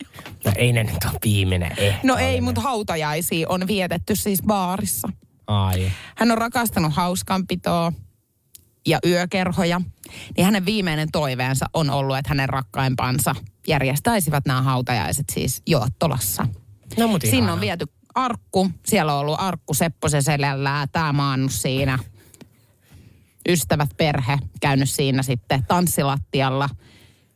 [0.45, 2.01] no ei ne nyt ole viimeinen ehto.
[2.07, 5.09] No ei, mutta hautajaisia on vietetty siis baarissa.
[5.47, 5.93] Ai.
[6.17, 7.93] Hän on rakastanut hauskanpitoa
[8.87, 9.81] ja yökerhoja.
[10.37, 13.35] Niin hänen viimeinen toiveensa on ollut, että hänen rakkaimpansa
[13.69, 16.49] järjestäisivät nämä hautajaiset siis Joottolassa.
[16.99, 18.71] No mut Sinne on viety arkku.
[18.87, 21.99] Siellä on ollut arkku Sepposen selällään, tämä maannut siinä.
[23.49, 26.69] Ystävät, perhe käynyt siinä sitten tanssilattialla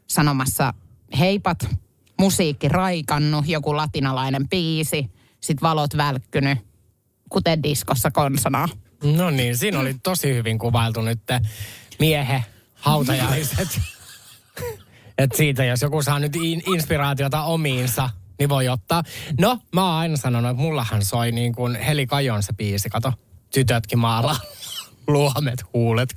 [0.07, 0.75] sanomassa
[1.19, 1.69] heipat,
[2.19, 6.59] musiikki raikannut, joku latinalainen biisi, sitten valot välkkynyt,
[7.31, 8.69] kuten diskossa konsana.
[9.05, 11.21] No niin, siinä oli tosi hyvin kuvailtu nyt
[11.99, 13.81] miehe hautajaiset.
[15.19, 19.03] Et siitä, jos joku saa nyt in- inspiraatiota omiinsa, niin voi ottaa.
[19.41, 23.13] No, mä oon aina sanonut, että mullahan soi niin kuin Heli Kajon se biisi, kato.
[23.55, 24.37] Tytötkin maala
[25.09, 26.15] luomet, huulet.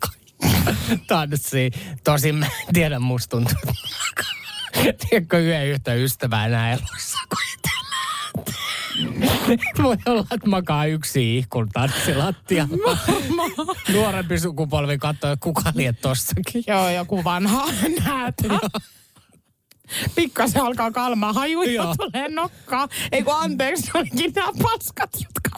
[1.07, 1.71] Tanssii.
[2.03, 3.73] Tosin mä en tiedä, musta tuntuu.
[5.09, 7.72] Tiedätkö, yhden yhtä ystävää enää elossa kuin
[9.83, 12.97] voi olla, että makaa yksi ihkun tanssilattialla.
[13.93, 16.63] Nuorempi sukupolvi katsoo, että kuka liet tossakin.
[16.67, 17.65] Joo, joku vanha
[18.05, 18.35] näet.
[20.15, 22.87] Pikkasen alkaa kalmaa haju ja tulee nokkaa.
[23.11, 25.49] Ei kun anteeksi, olikin nämä paskat, jotka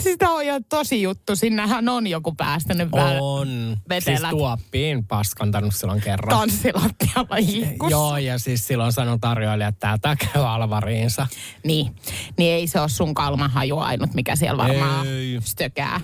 [0.00, 1.36] Siis tää on ihan tosi juttu.
[1.36, 3.76] Sinnehän on joku päästänyt vähän On.
[3.88, 4.18] vetelät.
[4.20, 6.38] Siis tuoppiin paskantanut silloin kerran.
[6.38, 7.90] tanssilattialla ihkussa.
[7.90, 11.26] Joo, ja siis silloin sanoi tarjoilija, että tää käy alvariinsa.
[11.64, 11.94] Niin.
[12.38, 15.38] niin ei se ole sun kalmahaju ainut, mikä siellä varmaan Ei.
[15.44, 16.00] stökää.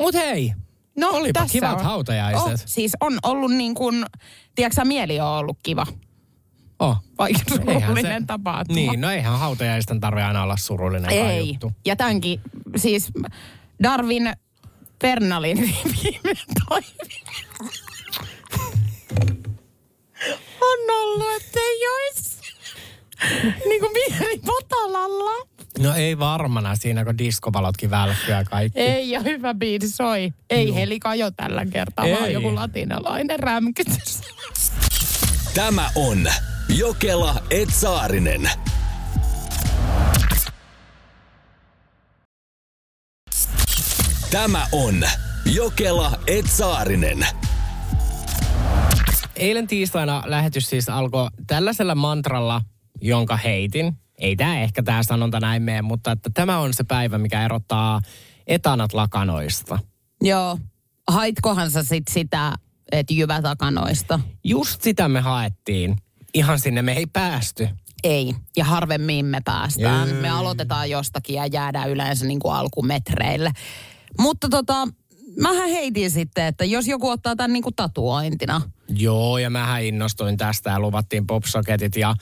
[0.00, 0.52] Mut hei,
[0.98, 1.84] No, Olipa tässä kivat on.
[1.84, 2.42] hautajaiset.
[2.52, 4.04] Oh, siis on ollut niin kuin,
[4.54, 5.86] tiedätkö mieli on ollut kiva.
[6.84, 6.96] Oh.
[7.18, 8.74] Vaikka Eihän surullinen se- tapahtuma.
[8.74, 11.48] Niin, no eihän hautajaisten tarvitse aina olla surullinen Ei.
[11.48, 11.72] juttu.
[11.84, 12.40] Ja tämänkin,
[12.76, 13.08] siis
[13.82, 14.32] Darwin
[14.98, 15.58] Pernalin
[16.02, 16.34] viime
[16.68, 17.14] toive
[20.60, 22.40] on ollut, että ei olisi
[23.68, 25.30] niin kuin mieli potalalla.
[25.78, 28.80] No ei varmana siinä, kun diskovalotkin välkkyy ja kaikki.
[28.80, 30.32] Ei, ja hyvä biisi soi.
[30.50, 30.76] Ei Joo.
[30.76, 32.14] helika jo tällä kertaa, Ei.
[32.14, 34.20] vaan joku latinalainen rämkytys.
[35.54, 36.26] Tämä on
[36.68, 38.50] Jokela Etsaarinen.
[44.30, 44.94] Tämä on
[45.54, 47.26] Jokela Etsaarinen.
[49.36, 52.60] Eilen tiistaina lähetys siis alkoi tällaisella mantralla,
[53.00, 53.96] jonka heitin.
[54.18, 58.00] Ei tämä ehkä tämä sanonta näin mene, mutta että tämä on se päivä, mikä erottaa
[58.46, 59.78] etanat lakanoista.
[60.22, 60.58] Joo.
[61.08, 62.52] Haitkohan sä sit sitä,
[62.92, 64.20] että jyvä takanoista?
[64.44, 65.96] Just sitä me haettiin.
[66.34, 67.68] Ihan sinne me ei päästy.
[68.04, 68.34] Ei.
[68.56, 70.08] Ja harvemmin me päästään.
[70.08, 70.14] Ei.
[70.14, 73.52] Me aloitetaan jostakin ja jäädään yleensä niin kuin alkumetreille.
[74.18, 74.88] Mutta tota,
[75.40, 78.60] mähän heitin sitten, että jos joku ottaa tämän niin kuin tatuointina.
[78.88, 82.14] Joo, ja mähän innostuin tästä ja luvattiin popsocketit ja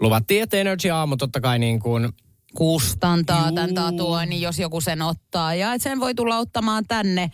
[0.00, 2.08] luvattiin, että Energy Aamu totta kai niin kuin
[2.54, 3.54] kustantaa Juu.
[3.54, 5.54] tämän tatuoinnin, jos joku sen ottaa.
[5.54, 7.30] Ja että sen voi tulla ottamaan tänne.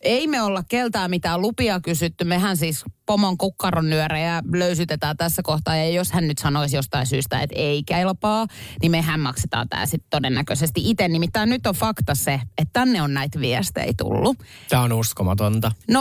[0.00, 2.24] Ei me olla keltään mitään lupia kysytty.
[2.24, 5.76] Mehän siis pomon kukkaron nyörejä löysytetään tässä kohtaa.
[5.76, 8.46] Ja jos hän nyt sanoisi jostain syystä, että ei kelpaa,
[8.82, 11.08] niin mehän maksetaan tämä sitten todennäköisesti itse.
[11.08, 14.36] Nimittäin nyt on fakta se, että tänne on näitä viestejä tullut.
[14.68, 15.72] tämä on uskomatonta.
[15.92, 15.94] 050501719.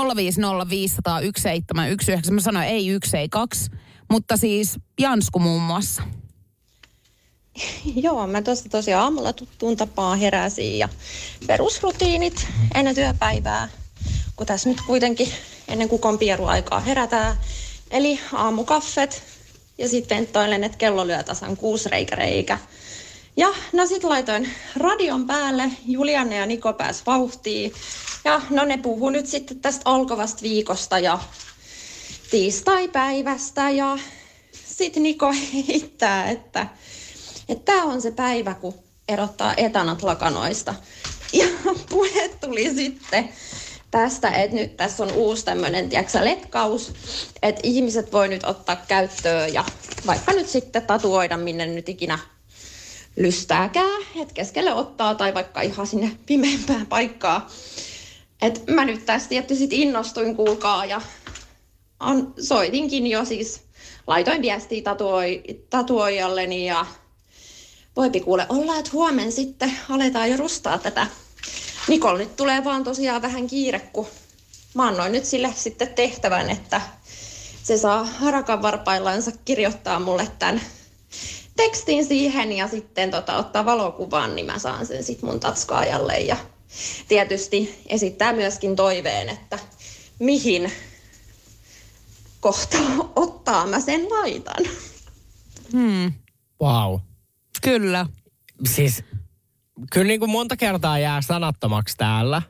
[2.31, 3.71] Mä sanoin ei yksi, ei kaksi.
[4.11, 6.03] Mutta siis Jansku muun muassa.
[8.03, 10.89] Joo, mä tuossa tosiaan aamulla tuttuun tapaan heräsin ja
[11.47, 13.69] perusrutiinit ennen työpäivää,
[14.37, 15.33] kun tässä nyt kuitenkin
[15.67, 17.37] ennen kukon pieruaikaa herätään.
[17.91, 19.23] Eli aamukaffet
[19.77, 22.57] ja sitten ventoilen, että kello lyö tasan kuusi reikä reikä.
[23.37, 27.73] Ja no sit laitoin radion päälle, Julianne ja Niko pääs vauhtiin.
[28.25, 31.19] Ja no ne puhuu nyt sitten tästä alkavasta viikosta ja
[32.31, 33.97] tiistai-päivästä ja
[34.65, 35.33] sitten Niko
[35.67, 36.67] heittää, että
[37.49, 38.73] että tämä on se päivä, kun
[39.07, 40.75] erottaa etanat lakanoista.
[41.33, 41.47] Ja
[41.89, 43.29] puhe tuli sitten
[43.91, 46.93] tästä, että nyt tässä on uusi tämmöinen, tiedätkö, letkaus,
[47.41, 49.65] että ihmiset voi nyt ottaa käyttöön ja
[50.07, 52.19] vaikka nyt sitten tatuoida, minne nyt ikinä
[53.17, 57.47] lystääkää, että keskelle ottaa tai vaikka ihan sinne pimeämpään paikkaan.
[58.41, 61.01] Et mä nyt tästä tietysti innostuin, kuulkaa, ja
[61.99, 63.61] on, soitinkin jo siis,
[64.07, 66.85] laitoin viestiä tatuoi, tatuoijalleni ja
[67.95, 71.07] voipi kuule olla, että huomenna sitten aletaan jo rustaa tätä.
[71.87, 74.07] Nikol nyt tulee vaan tosiaan vähän kiire, kun
[74.73, 76.81] mä annoin nyt sille sitten tehtävän, että
[77.63, 80.61] se saa harakan varpaillansa kirjoittaa mulle tämän
[81.55, 86.19] tekstin siihen ja sitten tota, ottaa valokuvan, niin mä saan sen sitten mun tatskaajalle.
[86.19, 86.37] Ja
[87.07, 89.59] tietysti esittää myöskin toiveen, että
[90.19, 90.71] mihin
[92.39, 94.65] kohtaa ottaa mä sen laitan.
[95.71, 96.13] Hmm.
[96.61, 96.99] Wow.
[97.61, 98.05] Kyllä.
[98.65, 99.03] Siis
[99.91, 102.41] kyllä niin kuin monta kertaa jää sanattomaksi täällä.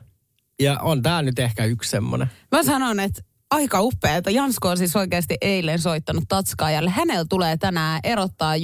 [0.60, 2.30] Ja on tää nyt ehkä yksi semmonen.
[2.52, 4.30] Mä sanon, että aika upeeta.
[4.30, 6.90] Jansko on siis oikeasti eilen soittanut Tatskaajalle.
[6.90, 8.54] Hänellä tulee tänään erottaa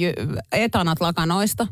[0.51, 1.67] etanat lakanoista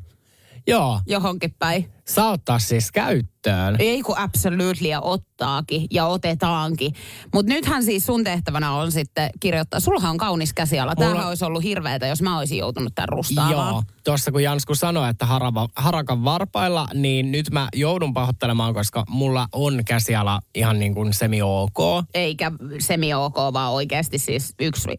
[0.68, 1.90] Joo, johonkin päin.
[2.06, 3.76] saa ottaa siis käyttöön.
[3.80, 6.94] Ei kun absolutely ja ottaakin ja otetaankin.
[7.34, 9.80] Mutta nythän siis sun tehtävänä on sitten kirjoittaa.
[9.80, 10.96] Sullahan on kaunis käsiala.
[10.96, 13.74] Tämähän Mulla- olisi ollut hirveetä, jos mä olisin joutunut tämän rustaamaan.
[13.74, 19.04] Joo, tuossa kun Jansku sanoi, että harava, harakan varpailla, niin nyt mä joudun pahoittelemaan, koska
[19.10, 21.78] mulla on käsiala ihan niin kuin semi-ok.
[22.14, 24.90] Eikä semi-ok, vaan oikeasti siis yksi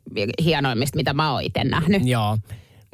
[0.45, 2.03] hienoimmista, mitä mä oon itse nähnyt.
[2.07, 2.39] Joo,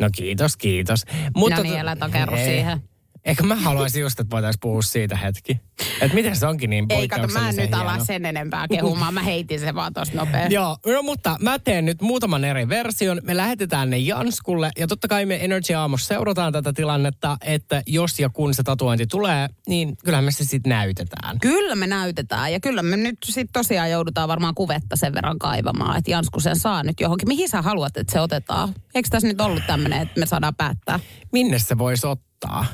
[0.01, 1.05] no kiitos, kiitos.
[1.37, 1.97] No niin, älä
[2.45, 2.90] siihen.
[3.25, 5.61] Ehkä mä haluaisin just, että voitaisiin puhua siitä hetki.
[6.01, 9.15] Että miten se onkin niin Ei kato, mä en nyt ala sen enempää kehumaan.
[9.15, 10.55] Mä heitin sen vaan tosta nopeasti.
[10.61, 13.21] Joo, no mutta mä teen nyt muutaman eri version.
[13.25, 18.21] Me lähetetään ne Janskulle ja totta kai me Energy Aamossa seurataan tätä tilannetta, että jos
[18.21, 21.41] ja kun se tatuointi tulee, niin kyllähän me se sitten näytetään.
[21.41, 25.99] Kyllä me näytetään ja kyllä me nyt sitten tosiaan joudutaan varmaan kuvetta sen verran kaivamaan,
[25.99, 27.29] että Jansku sen saa nyt johonkin.
[27.29, 28.75] Mihin sä haluat, että se otetaan?
[28.95, 31.01] Eikö tässä nyt ollut tämmöinen, että me saadaan päättää?
[31.33, 32.67] Minne se voisi ottaa?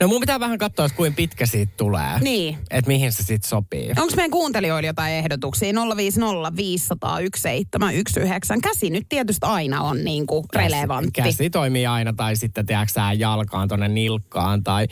[0.00, 2.20] No mun pitää vähän katsoa, että kuinka pitkä siitä tulee.
[2.20, 2.58] Niin.
[2.70, 3.88] Että mihin se sitten sopii.
[3.88, 5.72] Onko meidän kuuntelijoilla jotain ehdotuksia?
[5.96, 8.68] 050 500 1719.
[8.68, 11.22] Käsi nyt tietysti aina on niin kuin relevantti.
[11.22, 14.86] Käsi toimii aina tai sitten tiedätkö jalkaan tonne nilkkaan tai...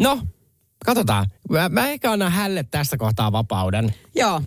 [0.00, 0.20] No,
[0.84, 1.26] katsotaan.
[1.50, 3.94] Mä, mä ehkä annan hälle tässä kohtaa vapauden.
[4.14, 4.42] Joo.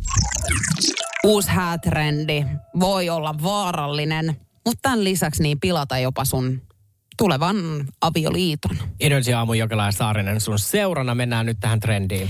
[1.24, 2.46] Uusi häätrendi
[2.80, 6.62] voi olla vaarallinen, mutta tämän lisäksi niin pilata jopa sun
[7.18, 7.56] tulevan
[8.02, 8.78] avioliiton.
[9.00, 11.16] Energy Aamu Jokela ja Saarinen sun seurana.
[11.16, 12.30] Mennään nyt tähän trendiin.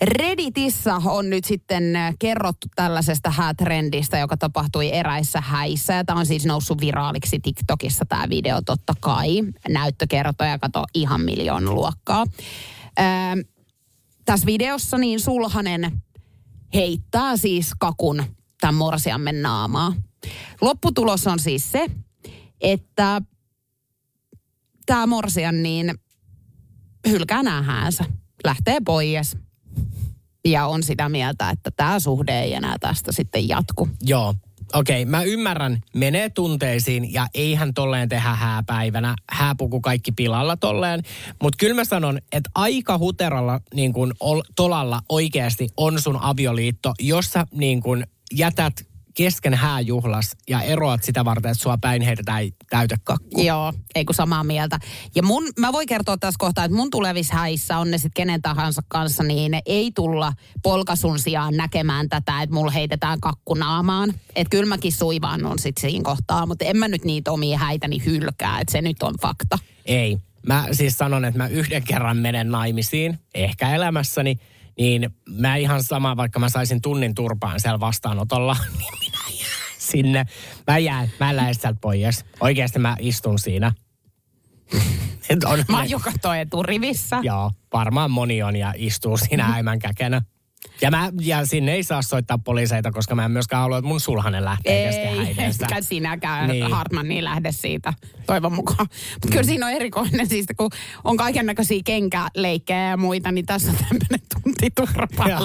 [0.00, 1.82] Redditissä on nyt sitten
[2.18, 5.92] kerrottu tällaisesta häätrendistä, joka tapahtui eräissä häissä.
[5.92, 9.42] Ja tämä on siis noussut viraaliksi TikTokissa tämä video totta kai.
[9.68, 12.24] Näyttökertoja, kato ihan miljoon luokkaa.
[12.96, 13.36] Ää,
[14.24, 16.02] tässä videossa niin Sulhanen
[16.74, 18.22] heittää siis kakun
[18.60, 19.92] tämän morsiammen naamaa.
[20.60, 21.86] Lopputulos on siis se,
[22.60, 23.22] että
[24.86, 25.94] tämä morsian niin
[27.08, 28.04] hylkää näähäänsä,
[28.44, 29.36] lähtee pois
[30.44, 33.88] ja on sitä mieltä, että tämä suhde ei enää tästä sitten jatku.
[34.02, 34.34] Joo.
[34.74, 41.02] Okei, okay, mä ymmärrän, menee tunteisiin ja eihän tolleen tehdä hääpäivänä, hääpuku kaikki pilalla tolleen.
[41.42, 46.94] Mutta kyllä mä sanon, että aika huteralla niin kun, ol, tolalla oikeasti on sun avioliitto,
[47.00, 53.42] jossa niin kun, jätät kesken hääjuhlas ja eroat sitä varten, että sua päin heitetään täytekakku.
[53.42, 54.78] Joo, ei kun samaa mieltä.
[55.14, 58.42] Ja mun, mä voin kertoa tässä kohtaa, että mun tulevissa häissä on ne sitten kenen
[58.42, 64.14] tahansa kanssa, niin ne ei tulla polkasun sijaan näkemään tätä, että mulla heitetään kakkunaamaan.
[64.36, 68.04] Että kyllä mäkin suivaan on sitten siinä kohtaa, mutta en mä nyt niitä omia häitäni
[68.04, 69.58] hylkää, että se nyt on fakta.
[69.86, 70.18] Ei.
[70.46, 74.38] Mä siis sanon, että mä yhden kerran menen naimisiin, ehkä elämässäni,
[74.78, 80.26] niin mä ihan sama, vaikka mä saisin tunnin turpaan siellä vastaanotolla, niin minä jään sinne.
[80.66, 82.24] Mä jään, mä en lähde sieltä pois.
[82.40, 83.72] Oikeasti mä istun siinä.
[85.44, 87.18] On, Mä oon joka eturivissä.
[87.22, 90.22] Joo, varmaan moni on ja istuu siinä äimän käkenä.
[90.80, 94.00] Ja, mä, ja sinne ei saa soittaa poliiseita, koska mä en myöskään halua, että mun
[94.00, 95.66] sulhanen lähtee kesken Ei, häidestä.
[95.66, 96.70] eikä sinäkään Niin.
[96.70, 97.92] Hartman niin lähde siitä,
[98.26, 98.86] toivon mukaan.
[99.12, 100.70] Mutta kyllä siinä on erikoinen, siis kun
[101.04, 104.68] on kaiken näköisiä kenkäleikkejä ja muita, niin tässä on tämmöinen tunti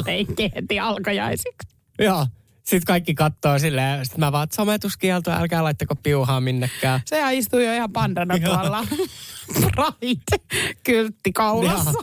[0.06, 1.68] leikki heti alkajaisiksi.
[2.00, 2.28] Joo.
[2.64, 7.02] Sitten kaikki katsoo silleen, sit mä vaan, sometuskielto, älkää laittako piuhaa minnekään.
[7.06, 8.86] Sehän istuu jo ihan pandana tuolla.
[9.62, 10.44] Pride,
[10.84, 11.94] kyltti kaulassa.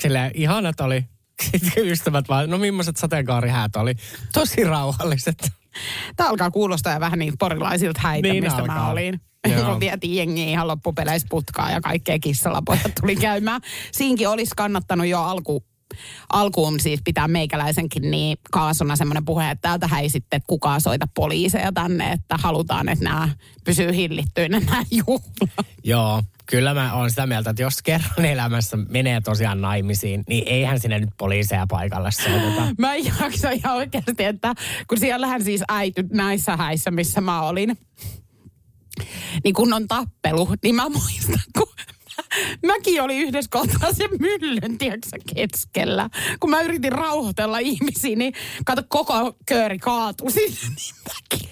[0.00, 1.04] Silleen ihanat oli.
[1.42, 3.94] Sitten ystävät vaan, no millaiset sateenkaarihäät oli.
[4.32, 5.50] Tosi rauhalliset.
[6.16, 8.76] Tämä alkaa kuulostaa vähän niin porilaisilta häitä, Niin mistä alkaa.
[8.76, 9.20] mä olin.
[9.48, 9.70] Joo.
[9.70, 13.60] Kun vietiin jengiä ihan loppupeleissä putkaa ja kaikkea kissalapojat tuli käymään.
[13.92, 15.64] Siinkin olisi kannattanut jo alku,
[16.32, 21.72] alkuun siis pitää meikäläisenkin niin kaasuna semmoinen puhe, että täältä ei sitten kukaan soita poliiseja
[21.72, 23.28] tänne, että halutaan, että nämä
[23.64, 25.66] pysyy hillittyinä nämä juhlat.
[25.84, 30.80] Joo, kyllä mä oon sitä mieltä, että jos kerran elämässä menee tosiaan naimisiin, niin eihän
[30.80, 32.62] sinne nyt poliiseja paikalle soiteta.
[32.78, 34.54] Mä en jaksa ihan oikeasti, että
[34.88, 37.78] kun siellähän siis äity näissä häissä, missä mä olin,
[39.44, 41.68] niin kun on tappelu, niin mä muistan, kun
[42.66, 46.10] mäkin olin yhdessä kohtaa sen myllyn, tiedätkö keskellä.
[46.40, 51.48] Kun mä yritin rauhoitella ihmisiä, niin kato, koko kööri kaatui sinne, niin mäkin.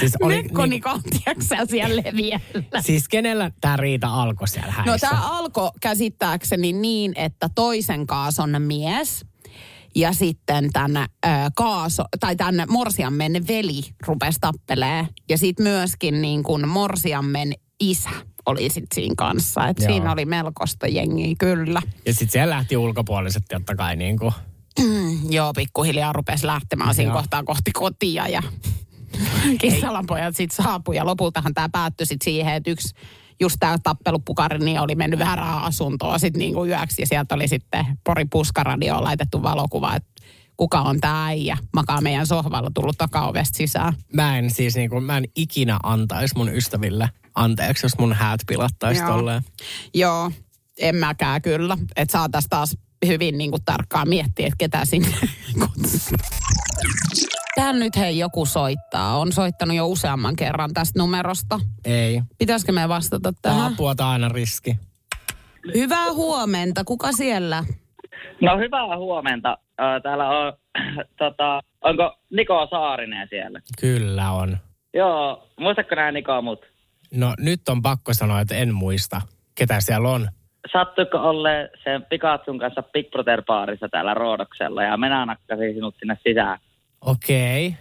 [0.00, 0.88] Siis oli Mekkoni niinku-
[1.26, 2.82] niin, siellä leviällä.
[2.82, 4.92] Siis kenellä tämä riita alkoi siellä häissä?
[4.92, 9.24] No tämä alkoi käsittääkseni niin, että toisen kaason mies
[9.94, 15.08] ja sitten tämän ö, kaaso, tai tämän morsiammen veli rupesi tappelee.
[15.28, 18.10] Ja sitten myöskin niin kuin morsiammen isä
[18.46, 19.68] oli sitten siinä kanssa.
[19.68, 19.86] Et Joo.
[19.86, 21.82] siinä oli melkoista jengiä, kyllä.
[22.06, 24.32] Ja sitten siellä lähti ulkopuoliset totta kai niin kuin.
[25.36, 27.18] Joo, pikkuhiljaa rupesi lähtemään siinä Joo.
[27.18, 28.42] kohtaa kohti kotia ja
[29.60, 30.96] kissalanpojat sitten saapui.
[30.96, 32.94] Ja lopultahan tämä päättyi sitten siihen, että yksi
[33.40, 37.02] just tämä tappelupukari niin oli mennyt väärään asuntoon sitten niinku yöksi.
[37.02, 40.12] Ja sieltä oli sitten Pori Puskaradioon laitettu valokuva, että
[40.56, 43.92] kuka on tämä äijä, makaa meidän sohvalla tullut takaovesta sisään.
[44.12, 48.40] Mä en siis niin kuin, mä en ikinä antaisi mun ystäville anteeksi, jos mun häät
[48.46, 49.10] pilattaisi Joo.
[49.10, 49.42] tolleen.
[49.94, 50.30] Joo,
[50.78, 51.76] en mäkään kyllä.
[51.96, 55.16] Että saataisiin taas hyvin niin kuin tarkkaan miettiä, että ketä sinne.
[57.54, 59.18] Tän nyt hei joku soittaa.
[59.18, 61.60] On soittanut jo useamman kerran tästä numerosta.
[61.84, 62.22] Ei.
[62.38, 63.72] Pitäisikö me vastata tähän?
[63.72, 64.76] Apua tai aina riski.
[65.74, 66.84] Hyvää huomenta.
[66.84, 67.64] Kuka siellä?
[68.40, 69.58] No hyvää huomenta.
[70.02, 70.52] Täällä on,
[71.18, 73.60] tota, onko Niko Saarinen siellä?
[73.80, 74.58] Kyllä on.
[74.94, 76.71] Joo, muistatko nää Niko mut?
[77.14, 79.20] No nyt on pakko sanoa, että en muista,
[79.54, 80.28] ketä siellä on.
[80.72, 86.18] Sattuiko olle sen Pikatsun kanssa Big Brother baarissa täällä Roodoksella ja minä nakkasin sinut sinne
[86.26, 86.58] sisään.
[87.00, 87.66] Okei.
[87.66, 87.78] Okay.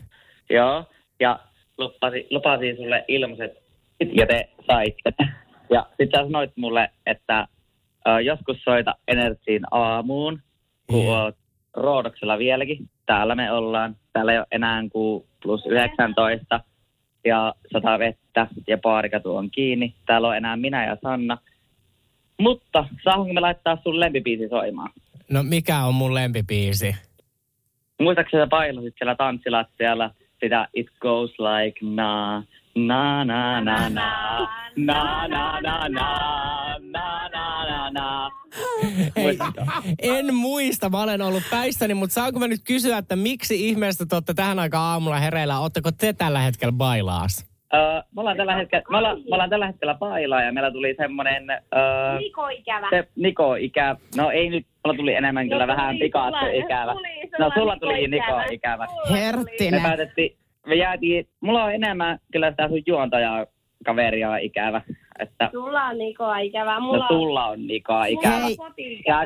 [0.50, 0.86] Joo,
[1.20, 1.40] ja
[1.78, 3.52] lupasin, lupasin sulle ilmaiset
[4.14, 5.14] ja te saitte.
[5.70, 7.48] Ja sit sä sanoit mulle, että
[8.08, 10.42] ö, joskus soita Energiin aamuun,
[10.90, 11.24] kun Joo.
[11.24, 11.36] oot
[11.74, 12.90] Roodoksella vieläkin.
[13.06, 13.96] Täällä me ollaan.
[14.14, 16.60] Täällä ei ole enää kuin plus 19
[17.26, 19.94] ja sata vettä ja baarikatu on kiinni.
[20.06, 21.38] Täällä on enää minä ja Sanna.
[22.40, 24.90] Mutta saahanko me laittaa sun lempibiisi soimaan?
[25.30, 26.96] No mikä on mun lempipiisi?
[28.00, 32.44] Muistaakseni sä bailasit siellä tanssilattialla sitä It Goes Like Na,
[32.76, 34.48] Na na na na.
[34.78, 36.08] Na na na na.
[36.80, 38.30] Na na na na.
[39.16, 39.62] Hei, Muistatko?
[40.02, 44.16] en muista, mä olen ollut päissäni, mutta saanko mä nyt kysyä, että miksi ihmeestä te
[44.16, 45.60] olette tähän aikaan aamulla hereillä?
[45.60, 47.46] Oletteko te tällä hetkellä bailaas?
[47.74, 50.96] Öö, me ollaan tällä hetkellä, me ollaan, me ollaan tällä hetkellä pailaa ja meillä tuli
[50.98, 51.50] semmonen...
[51.50, 52.88] Öö, Niko ikävä.
[52.90, 56.94] se Niko ikä, no ei nyt, mulla tuli enemmän kyllä No vähän pikaattu ikävä.
[56.94, 58.42] tuli No sulla tuli Niko-ikävä.
[58.42, 58.86] Niko ikävä.
[58.86, 59.82] Mulla Me Herttinen.
[59.82, 60.36] päätettiin,
[60.68, 63.46] me jäätiin, mulla on enemmän kyllä sitä sun juontajaa
[63.86, 64.82] kaveria ikävä.
[65.20, 66.74] Että, Sulla on Niko ikävä.
[66.74, 68.38] no Mulla sulla on Niko ikävä.
[68.38, 68.58] Hei.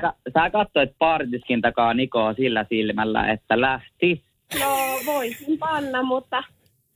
[0.02, 4.24] Sä, sä katsoit partiskin takaa Nikoa sillä silmällä, että lähti,
[4.60, 6.44] No voisin panna, mutta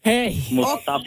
[0.06, 1.00] Hei, mutta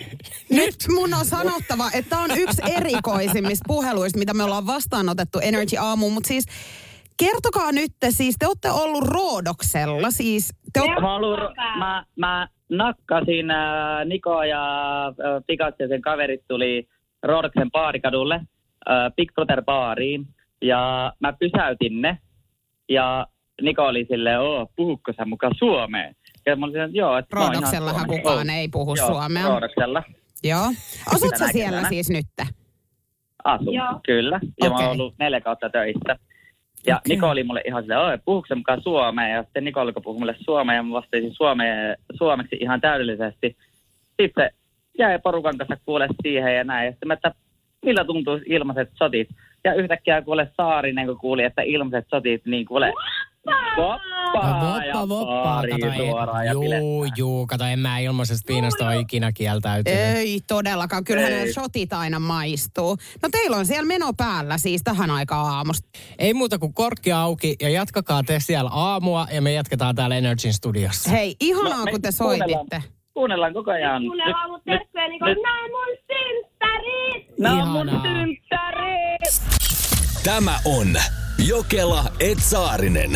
[0.50, 5.76] Nyt mun on sanottava, että tämä on yksi erikoisimmista puheluista, mitä me ollaan vastaanotettu Energy
[5.80, 6.12] Aamuun.
[6.12, 6.44] Mutta siis
[7.16, 10.10] kertokaa nyt, te siis te olette ollut Roodoksella.
[10.10, 11.40] Siis te olette, mä, ollut,
[11.78, 15.14] mä, mä nakkasin äh, Niko ja äh,
[15.46, 16.88] Pikachu ja sen kaverit tuli
[17.22, 20.26] Rodoksen baarikadulle äh, Big Brother baariin
[20.62, 22.18] ja mä pysäytin ne
[22.88, 23.26] ja
[23.62, 26.14] Niko oli silleen, oo, puhukko sä mukaan suomeen?
[26.46, 29.48] Ja mä olin silleen, joo, että mä Roodoksellahan suomeksi." kukaan ei puhu Joo, suomea.
[29.48, 30.02] Roodoksella
[30.44, 30.66] Joo.
[31.14, 32.26] Asut sä Tänä siellä siis nyt?
[33.44, 34.00] asun, Joo.
[34.06, 34.40] kyllä.
[34.62, 34.86] Ja mä Okei.
[34.86, 36.16] oon ollut neljä kautta töissä.
[36.86, 37.14] Ja Okei.
[37.16, 39.28] Niko oli mulle ihan silleen, oi, puhuuko sä mukaan suomea?
[39.28, 43.56] Ja sitten Niko alkoi puhua mulle suomea ja mä vastasin suomea, suomeksi ihan täydellisesti.
[44.20, 44.50] Sitten se
[44.98, 46.86] jäi porukan kanssa kuule siihen ja näin.
[46.86, 47.34] Ja sitten mä, että
[47.84, 49.28] millä tuntuu ilmaiset sotit?
[49.64, 52.92] Ja yhtäkkiä kuule Saarinen, kun kuuli, että ilmaiset sotit, niin kuule
[53.76, 55.42] voppaa ja voppa, voppa.
[55.42, 59.98] baariin Kato, suoraan ja juu, juu, kato, en mä ilmaisesta viinasta ole ikinä kieltäytynyt.
[60.00, 61.04] Ei todellakaan.
[61.04, 61.46] Kyllähän Ei.
[61.46, 62.96] ne shotit aina maistuu.
[63.22, 65.88] No teillä on siellä meno päällä siis tähän aikaan aamusta.
[66.18, 70.52] Ei muuta kuin korkki auki ja jatkakaa te siellä aamua ja me jatketaan täällä Energyn
[70.52, 71.10] studiossa.
[71.10, 72.82] Hei, ihanaa No, kun te soititte.
[73.14, 74.02] Kuunnellaan koko ajan.
[74.02, 75.26] kuunnellaan Nyt- terkkuja Niko.
[75.26, 77.38] nyt- Nää mun synttärit!
[77.38, 79.42] Nämä on mun synttärit!
[80.24, 80.86] Tämä on
[81.46, 83.10] Jokela Etsaarinen.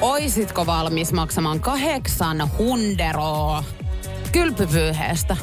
[0.00, 3.64] Oisitko valmis maksamaan kahdeksan hunderoa
[4.32, 5.36] kylpypyyheestä?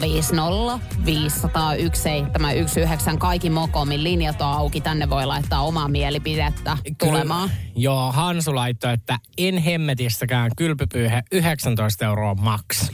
[0.00, 3.16] 050 501 719.
[3.18, 4.80] Kaikki Mokomin linjat on auki.
[4.80, 7.48] Tänne voi laittaa omaa mielipidettä tulemaan.
[7.48, 7.62] Kyllä.
[7.76, 12.90] Joo, Hansu laittoi, että en hemmetissäkään kylpypyyhe 19 euroa maks.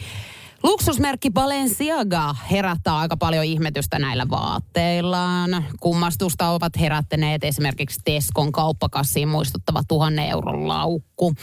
[0.62, 5.64] Luksusmerkki Balenciaga herättää aika paljon ihmetystä näillä vaatteillaan.
[5.80, 11.34] Kummastusta ovat herättäneet esimerkiksi Teskon kauppakassiin muistuttava tuhannen euron laukku.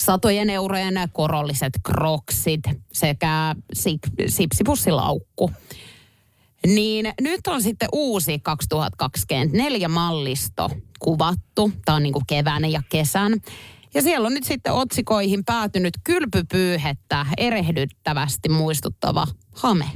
[0.00, 2.60] Satojen eurojen korolliset kroksit
[2.92, 5.50] sekä sip- sipsipussilaukku.
[6.66, 11.72] Niin nyt on sitten uusi 2024 mallisto kuvattu.
[11.84, 13.32] Tämä on niin kuin kevään ja kesän.
[13.94, 19.90] Ja siellä on nyt sitten otsikoihin päätynyt kylpypyyhettä erehdyttävästi muistuttava hame.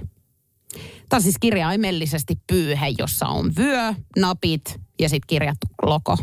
[1.08, 6.18] Tämä on siis kirjaimellisesti pyyhe, jossa on vyö, napit ja sitten kirjattu logo.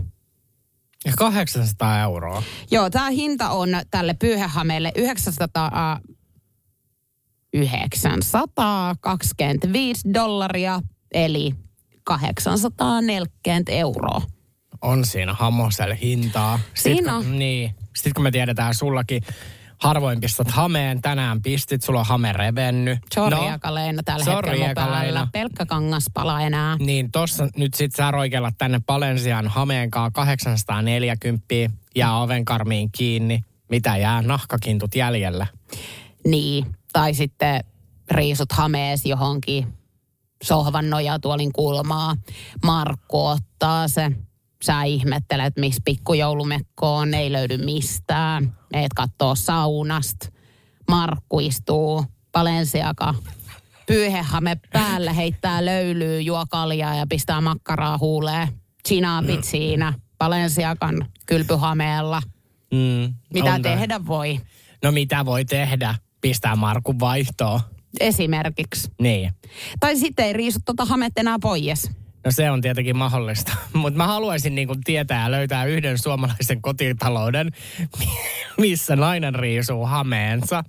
[1.05, 2.43] Ja 800 euroa.
[2.71, 5.99] Joo, tämä hinta on tälle pyyhehameelle 900,
[7.53, 10.81] 925 dollaria,
[11.13, 11.55] eli
[12.03, 14.21] 840 euroa.
[14.81, 16.59] On siinä hamoselle hintaa.
[16.73, 17.39] Siinä on.
[17.39, 17.75] Niin.
[17.95, 19.23] Sitten kun me tiedetään sullakin,
[19.77, 22.99] harvoin pistät hameen, tänään pistit, sulla on hame revennyt.
[23.13, 23.59] Sorry, no,
[24.05, 25.27] tällä sorry, hetkellä päällä.
[25.31, 26.77] Pelkkä kangaspala enää.
[26.79, 31.45] Niin tossa nyt sit sä roikella tänne Palensian hameenkaa 840
[31.95, 33.41] ja ovenkarmiin kiinni.
[33.69, 34.21] Mitä jää?
[34.21, 35.47] Nahkakintut jäljellä.
[36.25, 37.63] Niin, tai sitten
[38.11, 39.67] riisut hamees johonkin
[40.43, 42.15] sohvan nojatuolin kulmaa.
[42.63, 44.11] Markku ottaa se.
[44.63, 48.55] Sä ihmettelet, missä pikkujoulumekko on, ei löydy mistään.
[48.73, 50.29] Meet kattoo saunasta.
[50.89, 53.15] Markku istuu Palensiaka
[53.87, 58.47] pyyhehame päällä, heittää löylyä, juo kaljaa ja pistää makkaraa huuleen.
[58.87, 62.21] Chinaapit siinä Palensiakan kylpyhameella.
[62.73, 63.73] Mm, Mitä on tää.
[63.75, 64.39] tehdä voi?
[64.83, 65.95] No mitä voi tehdä?
[66.21, 67.59] Pistää Markun vaihtoon.
[67.99, 68.91] Esimerkiksi.
[69.01, 69.31] Niin.
[69.79, 71.91] Tai sitten ei riisu tota hametta enää pois.
[72.25, 73.55] No se on tietenkin mahdollista.
[73.73, 77.51] Mutta mä haluaisin niin kuin tietää ja löytää yhden suomalaisen kotitalouden,
[78.61, 80.63] missä nainen riisuu hameensa.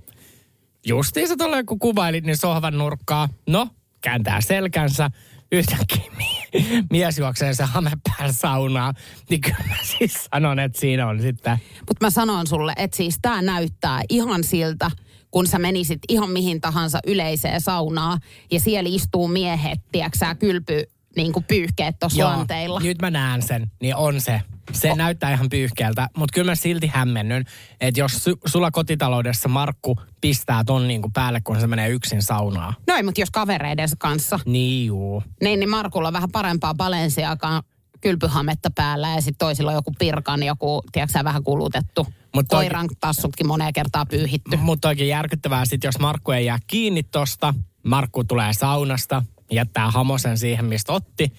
[0.86, 3.68] Justiinsa tuolla kun kuvailit, niin sohvan nurkkaa, no,
[4.01, 5.11] kääntää selkänsä,
[5.53, 8.92] yhtäkkiä mie- mies juoksee se hamepään saunaa,
[9.30, 13.18] niin kyllä mä siis sanon, että siinä on sitten, Mutta mä sanon sulle, että siis
[13.22, 14.90] tää näyttää ihan siltä,
[15.30, 18.20] kun sä menisit ihan mihin tahansa yleiseen saunaan
[18.51, 20.84] ja siellä istuu miehet, tiedätkö kylpy
[21.16, 22.80] niin kuin pyyhkeet tuossa lanteilla.
[22.80, 24.40] nyt mä näen sen, niin on se.
[24.72, 27.44] Se näyttää ihan pyyhkeältä, mutta kyllä mä silti hämmennyn,
[27.80, 32.74] että jos su- sulla kotitaloudessa Markku pistää ton niinku päälle, kun se menee yksin saunaan.
[32.86, 35.22] Noin, mutta jos kavereidensa kanssa, Niin juu.
[35.42, 37.62] niin, niin Markulla on vähän parempaa Balenciagaa
[38.00, 42.06] kylpyhametta päällä ja sitten toisilla on joku pirkan, joku, tiedätkö vähän kulutettu.
[42.34, 44.56] Mut toi- Koiran tassutkin moneen kertaan pyyhitty.
[44.56, 47.54] Mutta oikein järkyttävää sit, jos Markku ei jää kiinni tosta.
[47.86, 51.32] Markku tulee saunasta, jättää hamosen siihen, mistä otti.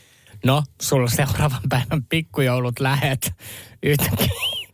[0.45, 3.32] No, sulla seuraavan päivän pikkujoulut lähet
[3.84, 4.28] yhtäkkiä.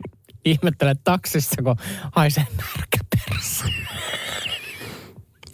[0.46, 1.76] Ihmettele taksissa, kun
[2.16, 3.66] haisee märkä perse.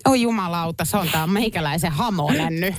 [0.07, 2.75] Oi jumalauta, se on tää meikäläisen hamonen nyt.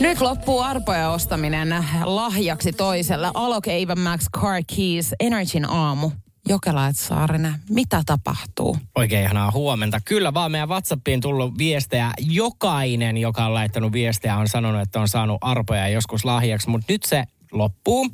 [0.00, 3.30] Nyt loppuu arpoja ostaminen lahjaksi toiselle.
[3.34, 6.10] Alok Ava Max Car Keys Energyn aamu.
[6.48, 8.78] Jokelaat Saarinen, mitä tapahtuu?
[8.94, 10.00] Oikein ihanaa huomenta.
[10.04, 12.10] Kyllä vaan meidän WhatsAppiin tullut viestejä.
[12.18, 17.02] Jokainen, joka on laittanut viestejä, on sanonut, että on saanut arpoja joskus lahjaksi, mutta nyt
[17.02, 18.10] se loppuu.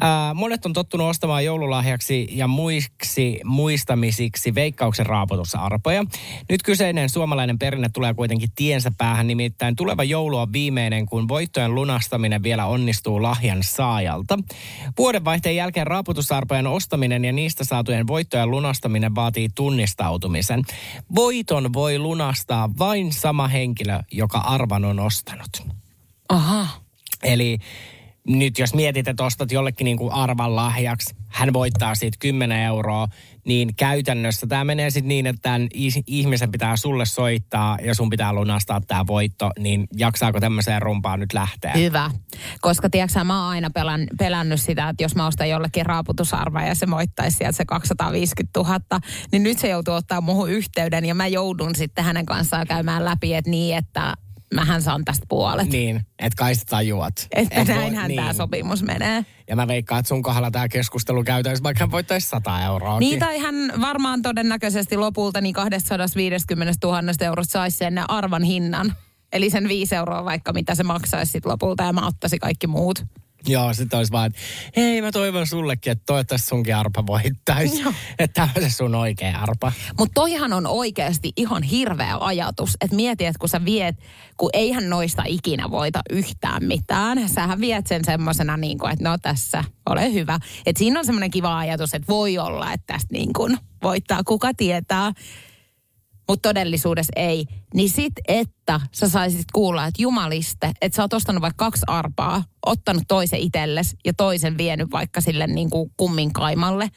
[0.00, 6.04] Ää, monet on tottunut ostamaan joululahjaksi ja muiksi muistamisiksi veikkauksen raaputussa arpoja.
[6.48, 11.74] Nyt kyseinen suomalainen perinne tulee kuitenkin tiensä päähän, nimittäin tuleva joulu on viimeinen, kun voittojen
[11.74, 14.38] lunastaminen vielä onnistuu lahjan saajalta.
[14.98, 20.62] Vuodenvaihteen jälkeen raaputusarpojen ostaminen ja niistä saatujen voittojen lunastaminen vaatii tunnistautumisen.
[21.14, 25.62] Voiton voi lunastaa vain sama henkilö, joka arvan on ostanut.
[26.28, 26.66] Aha.
[27.22, 27.58] Eli
[28.28, 33.08] nyt jos mietit, että ostat jollekin niin kuin arvan lahjaksi, hän voittaa siitä 10 euroa,
[33.44, 38.10] niin käytännössä tämä menee sitten niin, että tämän is- ihmisen pitää sulle soittaa ja sun
[38.10, 41.72] pitää lunastaa tämä voitto, niin jaksaako tämmöiseen rumpaan nyt lähteä?
[41.72, 42.10] Hyvä.
[42.60, 46.74] Koska tiedätkö, mä oon aina pelän, pelännyt sitä, että jos mä ostan jollekin raaputusarva ja
[46.74, 48.80] se moittaisi sieltä se 250 000,
[49.32, 53.34] niin nyt se joutuu ottaa muuhun yhteyden ja mä joudun sitten hänen kanssaan käymään läpi,
[53.34, 54.14] että niin, että
[54.54, 55.68] mähän saan tästä puolet.
[55.68, 57.26] Niin, että kai sä tajuat.
[57.36, 59.24] Että Et voi- näinhän tämä sopimus menee.
[59.48, 62.98] Ja mä veikkaan, että sun kohdalla tämä keskustelu käytäisi, vaikka hän voittaisi 100 euroa.
[62.98, 68.94] Niin tai hän varmaan todennäköisesti lopulta niin 250 000 eurosta saisi sen arvan hinnan.
[69.32, 73.04] Eli sen 5 euroa vaikka, mitä se maksaisi sit lopulta ja mä ottaisin kaikki muut.
[73.46, 74.40] Joo, sitten olisi vaan, että
[74.76, 77.82] hei mä toivon sullekin, että toivottavasti sunkin arpa voittaisi.
[78.18, 79.72] että tämä on se sun oikea arpa.
[79.98, 82.76] Mutta toihan on oikeasti ihan hirveä ajatus.
[82.80, 83.96] Että mieti, että kun sä viet,
[84.36, 87.28] kun eihän noista ikinä voita yhtään mitään.
[87.28, 90.38] Sähän viet sen semmoisena, niin kuin, että no tässä, ole hyvä.
[90.66, 94.50] Että siinä on semmoinen kiva ajatus, että voi olla, että tästä niin kuin voittaa, kuka
[94.56, 95.12] tietää.
[96.28, 97.46] Mutta todellisuudessa ei.
[97.74, 102.44] Niin sit, että sä saisit kuulla, että jumaliste, että sä oot ostanut vaikka kaksi arpaa,
[102.66, 106.90] ottanut toisen itsellesi ja toisen vienyt vaikka sille niin kuin kumminkaimalle.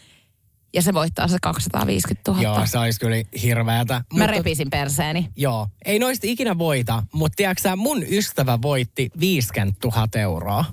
[0.74, 2.44] Ja se voittaa se 250 000.
[2.44, 4.04] Joo, se olisi kyllä hirveätä.
[4.14, 5.30] Mä repisin perseeni.
[5.36, 10.66] Joo, ei noista ikinä voita, mutta tiedätkö mun ystävä voitti 50 000 euroa.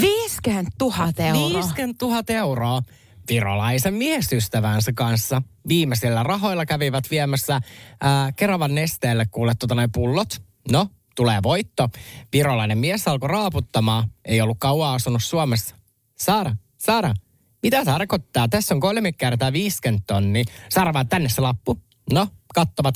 [0.00, 1.52] 50 000 euroa.
[1.52, 2.82] 50 000 euroa
[3.30, 5.42] virolaisen miesystävänsä kanssa.
[5.68, 7.60] Viimeisillä rahoilla kävivät viemässä
[8.00, 10.42] ää, Keravan nesteelle kuule tota noin pullot.
[10.70, 11.88] No, tulee voitto.
[12.32, 14.10] Virolainen mies alkoi raaputtamaan.
[14.24, 15.76] Ei ollut kauan asunut Suomessa.
[16.18, 17.14] Saara, Saara,
[17.62, 18.48] mitä tarkoittaa?
[18.48, 20.44] Tässä on kolme kertaa 50 tonni.
[20.68, 21.78] Saara vaan tänne se lappu.
[22.12, 22.94] No, kattovat.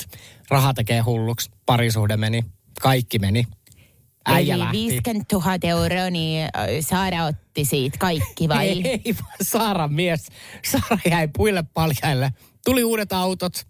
[0.49, 1.51] Raha tekee hulluksi.
[1.65, 2.45] Parisuhde meni.
[2.81, 3.47] Kaikki meni.
[4.25, 4.77] Äijä Eli lähti.
[4.77, 6.49] 50 000 euroa, niin
[6.79, 8.67] Saara otti siitä kaikki vai?
[8.67, 10.27] Ei, vaan Saaran mies.
[10.71, 12.33] Saara jäi puille paljaille.
[12.65, 13.67] Tuli uudet autot,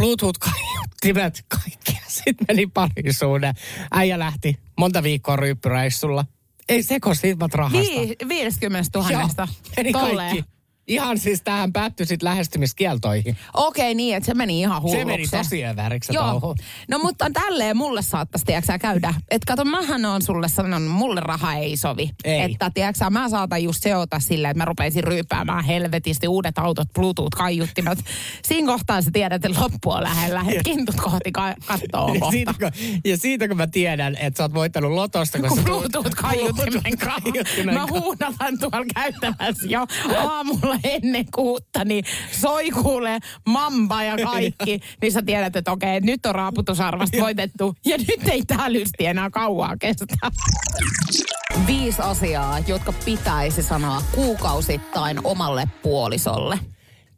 [0.00, 1.98] Bluetooth-kaiuttimet, kaikki.
[2.08, 3.54] Sitten meni parisuuden.
[3.92, 6.24] Äijä lähti monta viikkoa ryyppyreissulla.
[6.68, 7.78] Ei seko siitä rahasta.
[8.00, 9.10] Vi- 50 000.
[9.10, 9.28] Joo,
[9.76, 10.16] meni Tolleen.
[10.30, 10.53] kaikki.
[10.88, 13.36] Ihan siis tähän päättyi sitten lähestymiskieltoihin.
[13.54, 15.00] Okei, niin, että se meni ihan hulluksi.
[15.00, 16.30] Se meni tosi överiksi se Joo.
[16.30, 16.54] touhu.
[16.88, 19.14] No mutta tälleen mulle saattaisi, tiedätkö käydä.
[19.30, 22.10] Että kato, mähän on sulle sanonut, mulle raha ei sovi.
[22.24, 22.40] Ei.
[22.40, 27.98] Että tiedätkö mä saatan just seota silleen, että mä rupeisin ryypäämään helvetisti uudet autot, Bluetooth-kaiuttimet.
[28.44, 30.44] Siinä kohtaa sä tiedät, että loppu on lähellä.
[30.48, 32.30] Että kintut kohti ka- kattoo Ja kohta.
[32.30, 32.70] siitä, kun,
[33.04, 37.20] ja siitä kun mä tiedän, että sä oot voittanut lotosta, kun, kun tuut- Bluetooth-kaiuttimen kanssa.
[37.20, 39.86] Bluetooth-kaiuttimen Mä huudataan tuolla käytävässä jo
[40.18, 42.04] aamulla ennen kuutta, niin
[42.40, 44.80] soi kuulee mamba ja kaikki.
[45.02, 47.74] niin sä tiedät, että okei, nyt on raaputusarvasta voitettu.
[47.86, 50.04] Ja nyt ei tää lysti enää kauaa kestä.
[51.66, 56.58] Viisi asiaa, jotka pitäisi sanoa kuukausittain omalle puolisolle.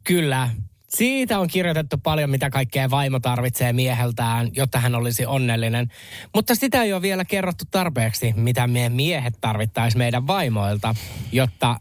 [0.03, 0.49] Kyllä.
[0.87, 5.87] Siitä on kirjoitettu paljon, mitä kaikkea vaimo tarvitsee mieheltään, jotta hän olisi onnellinen.
[6.35, 10.95] Mutta sitä ei ole vielä kerrottu tarpeeksi, mitä me miehet tarvittaisiin meidän vaimoilta,
[11.31, 11.79] jotta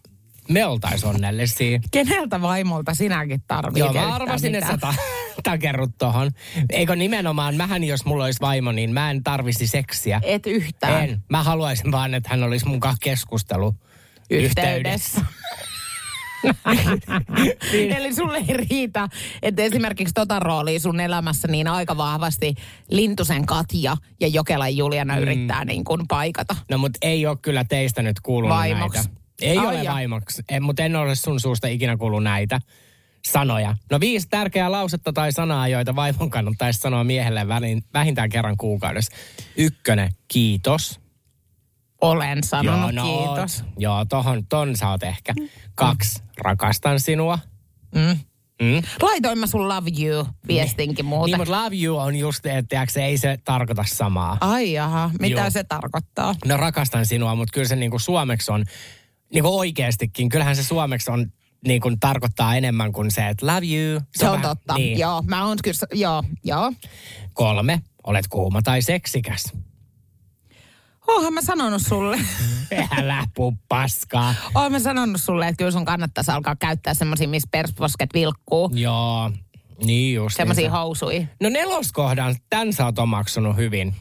[0.48, 1.80] me oltaisiin onnellisia.
[1.90, 3.94] Keneltä vaimolta sinäkin tarvitset?
[3.94, 4.94] Joo, mä arvasin, että sä ta-
[5.42, 6.30] takerrut tohon.
[6.70, 10.20] Eikö nimenomaan, mähän jos mulla olisi vaimo, niin mä en tarvisi seksiä.
[10.24, 11.04] Et yhtään.
[11.04, 11.22] En.
[11.28, 13.74] Mä haluaisin vaan, että hän olisi mun kanssa keskustelu.
[14.30, 15.20] yhteydessä.
[17.96, 19.08] Eli sulle ei riitä,
[19.42, 22.54] että esimerkiksi tota roolia sun elämässä niin aika vahvasti
[22.90, 25.22] Lintusen Katja ja Jokelan Juliana mm.
[25.22, 26.56] yrittää niin kuin paikata.
[26.70, 28.98] No mut ei ole kyllä teistä nyt kuulunut Vaimoksi.
[28.98, 29.20] näitä.
[29.42, 29.92] Ei Ai ole ja.
[29.92, 32.60] vaimoksi, en, mutta en ole sun suusta ikinä kuullut näitä
[33.26, 33.74] sanoja.
[33.90, 37.46] No viisi tärkeää lausetta tai sanaa, joita vaimon kannattaisi sanoa miehelle
[37.94, 39.16] vähintään kerran kuukaudessa.
[39.56, 41.00] Ykkönen, kiitos.
[42.00, 43.64] Olen sanonut no, kiitos.
[43.78, 45.34] Joo, tohon, ton sä oot ehkä.
[45.74, 47.38] Kaksi, rakastan sinua.
[47.94, 48.20] Mm.
[48.62, 48.82] Mm.
[49.02, 51.30] Laitoin mä sun love you viestinkin muuten.
[51.32, 54.36] Niin, mutta love you on just, että tiiäks, ei se tarkoita samaa.
[54.40, 55.50] Ai jaha, mitä Joo.
[55.50, 56.34] se tarkoittaa?
[56.44, 58.64] No rakastan sinua, mutta kyllä se niinku suomeksi on,
[59.34, 61.26] niinku oikeastikin, kyllähän se suomeksi on
[61.66, 64.00] niin kuin tarkoittaa enemmän kuin se, että love you.
[64.16, 64.74] Se on vähän- totta.
[64.74, 64.98] Niin.
[64.98, 66.72] Joo, mä oon kyllä, joo, joo.
[67.32, 69.52] Kolme, olet kuuma tai seksikäs.
[71.08, 72.18] Oonhan mä sanonut sulle.
[72.98, 74.34] Älä puu paskaa.
[74.54, 78.70] Oon mä sanonut sulle, että kyllä sun kannattaisi alkaa käyttää semmosia, missä persposket vilkkuu.
[78.74, 79.30] Joo,
[79.84, 80.36] niin just.
[80.36, 81.28] Semmosia niin se- housui.
[81.40, 83.94] No neloskohdan, tän sä oot omaksunut hyvin.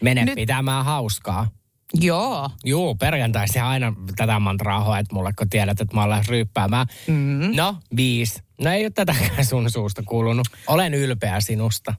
[0.00, 1.48] Mene Nyt- pitämään hauskaa.
[1.94, 2.50] Joo.
[2.64, 6.86] Juu, perjantaisin aina tätä mantraa hoet mulle, kun tiedät, että mä olen ryyppäämään.
[7.06, 7.56] Mm.
[7.56, 8.42] No, viisi.
[8.60, 10.46] No ei ole tätäkään sun suusta kuulunut.
[10.66, 11.94] Olen ylpeä sinusta.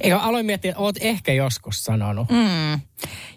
[0.00, 2.30] Eikä aloin miettiä, että oot ehkä joskus sanonut.
[2.30, 2.80] Mm.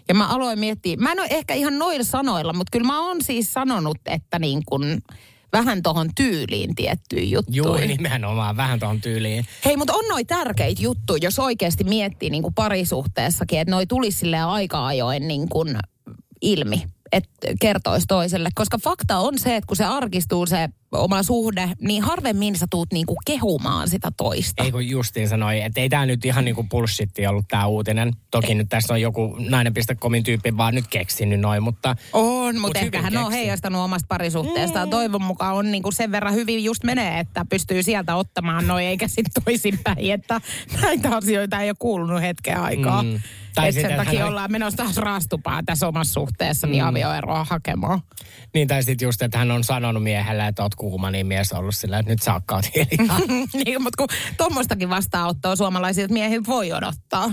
[0.08, 3.16] Ja mä aloin miettiä, mä en ole ehkä ihan noilla sanoilla, mutta kyllä mä oon
[3.22, 5.02] siis sanonut, että niin kun
[5.52, 7.56] vähän tohon tyyliin tiettyjä juttuja.
[7.56, 9.44] Juu, nimenomaan vähän tuohon tyyliin.
[9.64, 14.18] Hei, mutta on noi tärkeitä juttuja, jos oikeasti miettii niin kuin parisuhteessakin, että noi tulisi
[14.18, 15.78] sille aika ajoin niin kuin
[16.42, 16.82] ilmi,
[17.12, 18.48] että kertoisi toiselle.
[18.54, 22.92] Koska fakta on se, että kun se arkistuu se oma suhde, niin harvemmin sä tuut
[22.92, 24.64] niin kuin kehumaan sitä toista.
[24.64, 28.12] Ei kun justiin sanoi, että ei tämä nyt ihan niinku bullshitti ollut tämä uutinen.
[28.30, 31.96] Toki nyt tässä on joku nainen.comin tyyppi vaan nyt keksinyt noin, mutta...
[32.12, 34.90] On, mutta hyvin ehkä hän on heijastanut omasta parisuhteestaan.
[34.90, 38.86] Toivon mukaan on niin kuin sen verran hyvin just menee, että pystyy sieltä ottamaan noin,
[38.86, 40.40] eikä sitten toisinpäin, että
[40.82, 43.02] näitä asioita ei ole kuulunut hetken aikaa.
[43.02, 43.08] Mm.
[43.08, 43.20] Mm.
[43.54, 47.46] Tai Et sen sitten takia hän- ollaan menossa taas raastupaa tässä omassa suhteessa, niin avioeroa
[47.50, 48.00] hakemaan.
[48.54, 51.58] Niin, tai sitten just, että hän on sanonut miehelle, että oot kuuma, niin mies on
[51.58, 53.18] ollut sillä, että nyt saakka oot hiljaa.
[53.64, 57.32] niin, mutta kun tuommoistakin vastaanottoa suomalaisilta miehiltä voi odottaa.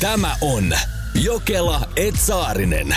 [0.00, 0.72] Tämä on
[1.14, 2.96] Jokela Etsaarinen.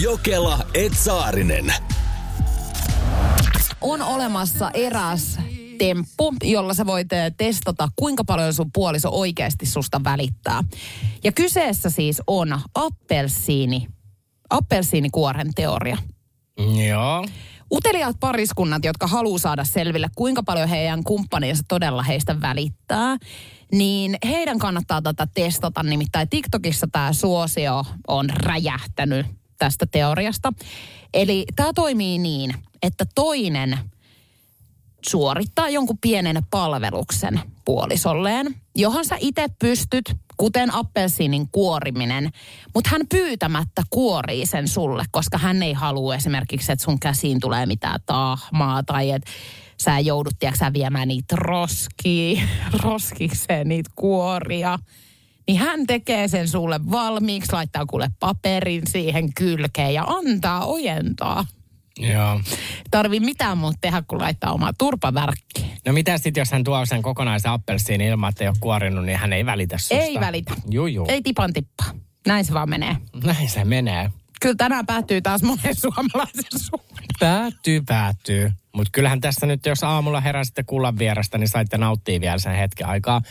[0.00, 1.74] Jokela Etsaarinen.
[3.80, 5.38] On olemassa eräs
[5.78, 10.64] temppu, jolla sä voit eh, testata, kuinka paljon sun puoliso oikeasti susta välittää.
[11.24, 13.86] Ja kyseessä siis on appelsiini,
[14.50, 15.96] appelsiinikuoren teoria.
[16.88, 17.26] Joo.
[17.72, 23.16] Uteliaat pariskunnat, jotka haluaa saada selville, kuinka paljon heidän kumppaninsa todella heistä välittää,
[23.72, 25.82] niin heidän kannattaa tätä testata.
[25.82, 29.26] Nimittäin TikTokissa tämä suosio on räjähtänyt
[29.64, 30.52] tästä teoriasta.
[31.14, 33.78] Eli tämä toimii niin, että toinen
[35.08, 40.04] suorittaa jonkun pienen palveluksen puolisolleen, johon sä itse pystyt,
[40.36, 42.30] kuten appelsiinin kuoriminen,
[42.74, 47.66] mutta hän pyytämättä kuorii sen sulle, koska hän ei halua esimerkiksi, että sun käsiin tulee
[47.66, 49.30] mitään tahmaa tai että
[49.80, 52.48] sä joudut, tiedätkö, viemään niitä roskiin,
[52.82, 54.78] roskikseen niitä kuoria.
[55.46, 61.44] Niin hän tekee sen sulle valmiiksi, laittaa kuule paperin siihen kylkeen ja antaa ojentaa.
[61.98, 62.40] Joo.
[62.90, 65.66] Tarvii mitään muuta tehdä, kuin laittaa omaa turpavärkkiä.
[65.86, 69.18] No mitä sitten, jos hän tuo sen kokonaisen appelsiinin ilman, että ei ole kuorinut, niin
[69.18, 69.94] hän ei välitä susta?
[69.94, 70.54] Ei välitä.
[70.70, 71.06] Juu, juu.
[71.08, 71.90] Ei tipan tippaa.
[72.26, 72.96] Näin se vaan menee.
[73.24, 74.10] Näin se menee.
[74.40, 77.06] Kyllä tänään päättyy taas monen suomalaisen suhde.
[77.20, 78.52] Päättyy, päättyy.
[78.74, 82.86] Mutta kyllähän tässä nyt, jos aamulla heräsitte kullan vierestä, niin saitte nauttia vielä sen hetken
[82.86, 83.22] aikaa.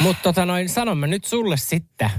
[0.00, 2.10] Mutta tota noin, sanon mä nyt sulle sitten,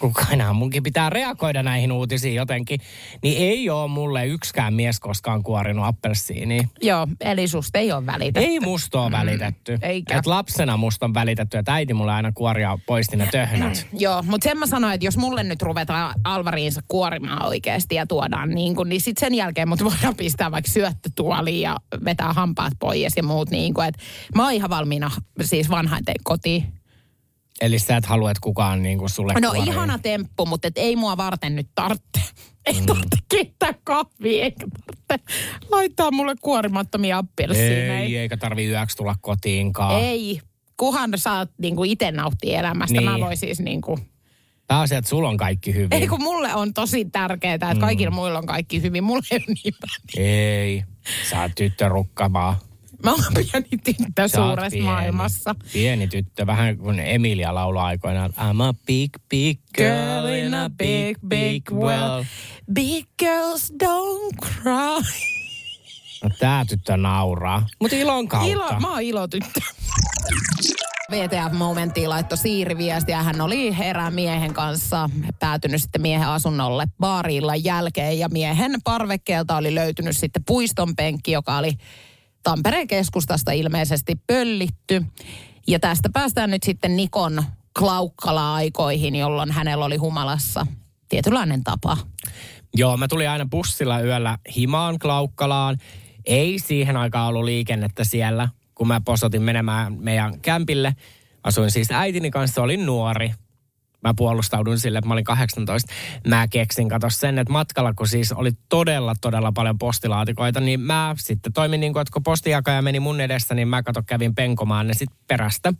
[0.00, 2.80] kun aina munkin pitää reagoida näihin uutisiin jotenkin,
[3.22, 6.68] niin ei ole mulle yksikään mies koskaan kuorinut appelsiiniä.
[6.82, 8.50] Joo, eli susta ei ole välitetty.
[8.50, 9.78] Ei musta ole välitetty.
[9.82, 10.18] eikä.
[10.18, 13.86] Et lapsena musta on välitetty, että äiti mulle aina kuoria poisti ne töhnät.
[13.98, 18.50] Joo, mutta sen mä sanoin, että jos mulle nyt ruvetaan Alvariinsa kuorimaan oikeasti ja tuodaan
[18.50, 23.16] niin kuin, niin sitten sen jälkeen mut voidaan pistää vaikka syöttötuoliin ja vetää hampaat pois
[23.16, 24.02] ja muut niin kuin, että
[24.34, 25.10] mä oon ihan valmiina
[25.42, 26.78] siis vanhainten kotiin.
[27.60, 29.62] Eli sä et halua, että kukaan niin kuin sulle No kuorii.
[29.72, 32.20] ihana temppu, mutta et ei mua varten nyt tarvitse.
[32.66, 34.66] Ei tarvitse keittää kahvia, eikä
[35.08, 35.34] tarvitse
[35.70, 37.98] laittaa mulle kuorimattomia appelsiineja.
[37.98, 40.00] Ei, eikä tarvi yöksi tulla kotiinkaan.
[40.00, 40.40] Ei.
[40.76, 42.92] Kuhan saat niinku itse nauttia elämästä.
[43.00, 43.10] Niin.
[43.10, 43.98] Mä voin siis niinku...
[44.66, 45.92] Pääasia, että sulla on kaikki hyvin.
[45.92, 47.80] Ei kun mulle on tosi tärkeää, että Mm.
[47.80, 49.04] kaikilla muilla on kaikki hyvin.
[49.04, 49.74] Mulla ei ole niin.
[50.16, 50.84] Ei,
[51.30, 52.58] sä oot tyttö rukkamaa.
[53.04, 54.84] Mä oon pieni tyttö Sä suuressa pieni.
[54.86, 55.54] maailmassa.
[55.72, 58.30] Pieni tyttö, vähän kuin Emilia laulaa aikoinaan.
[58.30, 62.24] I'm a big, big girl in a big, big well.
[62.72, 65.02] Big girls don't cry.
[66.22, 67.66] No, tää tyttö nauraa.
[67.80, 68.52] Mutta ilon kautta.
[68.52, 69.60] Ilo, mä oon ilotyttö.
[71.10, 73.22] VTF-momenttiin laittoi Siiri viestiä.
[73.22, 78.18] Hän oli herää miehen kanssa päätynyt sitten miehen asunnolle baarilla jälkeen.
[78.18, 81.72] Ja miehen parvekkeelta oli löytynyt sitten puiston penkki, joka oli
[82.42, 85.04] Tampereen keskustasta ilmeisesti pöllitty.
[85.66, 87.44] Ja tästä päästään nyt sitten Nikon
[87.78, 90.66] klaukkala-aikoihin, jolloin hänellä oli humalassa
[91.08, 91.96] tietynlainen tapa.
[92.74, 95.78] Joo, mä tulin aina bussilla yöllä himaan Klaukkalaan.
[96.26, 100.96] Ei siihen aikaan ollut liikennettä siellä, kun mä posotin menemään meidän kämpille.
[101.44, 103.30] Asuin siis äitini kanssa, olin nuori.
[104.04, 105.92] Mä puolustaudun sille, että mä olin 18.
[106.26, 111.14] Mä keksin, kato sen, että matkalla, kun siis oli todella, todella paljon postilaatikoita, niin mä
[111.18, 114.86] sitten toimin niin kuin, että kun postijakaja meni mun edessä, niin mä kato kävin penkomaan
[114.86, 115.72] ne sitten perästä.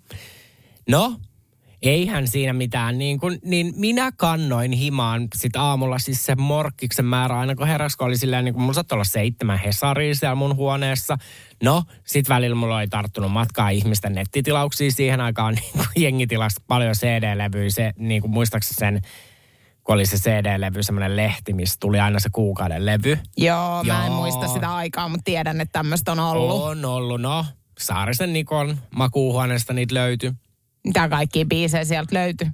[0.89, 1.17] No,
[1.83, 7.39] eihän siinä mitään, niin, kun, niin minä kannoin himaan sit aamulla siis se morkkiksen määrä
[7.39, 10.57] aina kun heräs, kun oli silleen niin kuin mulla saattoi olla seitsemän hesaria siellä mun
[10.57, 11.19] huoneessa.
[11.63, 16.61] No, sit välillä mulla oli tarttunut matkaa ihmisten nettitilauksia siihen aikaan, niin kuin jengi tilasi
[16.67, 19.01] paljon CD-levyjä, se niin kuin muistaakseni sen,
[19.85, 23.19] kun oli se CD-levy, semmoinen lehti, missä tuli aina se kuukauden levy.
[23.37, 24.21] Joo, mä en Joo.
[24.21, 26.63] muista sitä aikaa, mutta tiedän, että tämmöistä on ollut.
[26.63, 27.45] On ollut, no.
[27.79, 30.33] Saarisen Nikon makuuhuoneesta niitä löytyi.
[30.89, 32.49] Mitä kaikkia biisejä sieltä löytyy?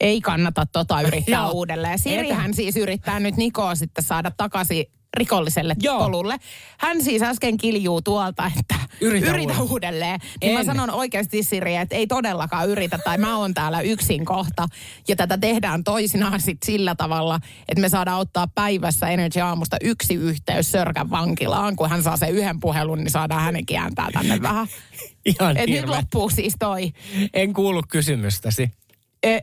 [0.00, 1.50] Ei kannata tota yrittää Joo.
[1.50, 1.98] uudelleen.
[1.98, 4.86] Sirihän siis yrittää nyt Nikoa sitten saada takaisin
[5.16, 5.98] rikolliselle Joo.
[5.98, 6.36] polulle.
[6.78, 9.70] Hän siis äsken kiljuu tuolta, että Yritä yritä, uudelleen.
[9.70, 10.20] uudelleen.
[10.42, 14.68] Niin mä sanon oikeasti Siri, että ei todellakaan yritä, tai mä oon täällä yksin kohta.
[15.08, 20.14] Ja tätä tehdään toisinaan sit sillä tavalla, että me saadaan ottaa päivässä Energy Aamusta yksi
[20.14, 21.76] yhteys Sörkän vankilaan.
[21.76, 24.66] Kun hän saa sen yhden puhelun, niin saadaan hänenkin ääntää tänne vähän.
[25.40, 26.92] Ihan Et nyt loppuu siis toi.
[27.34, 28.70] En kuullut kysymystäsi.
[29.22, 29.38] E,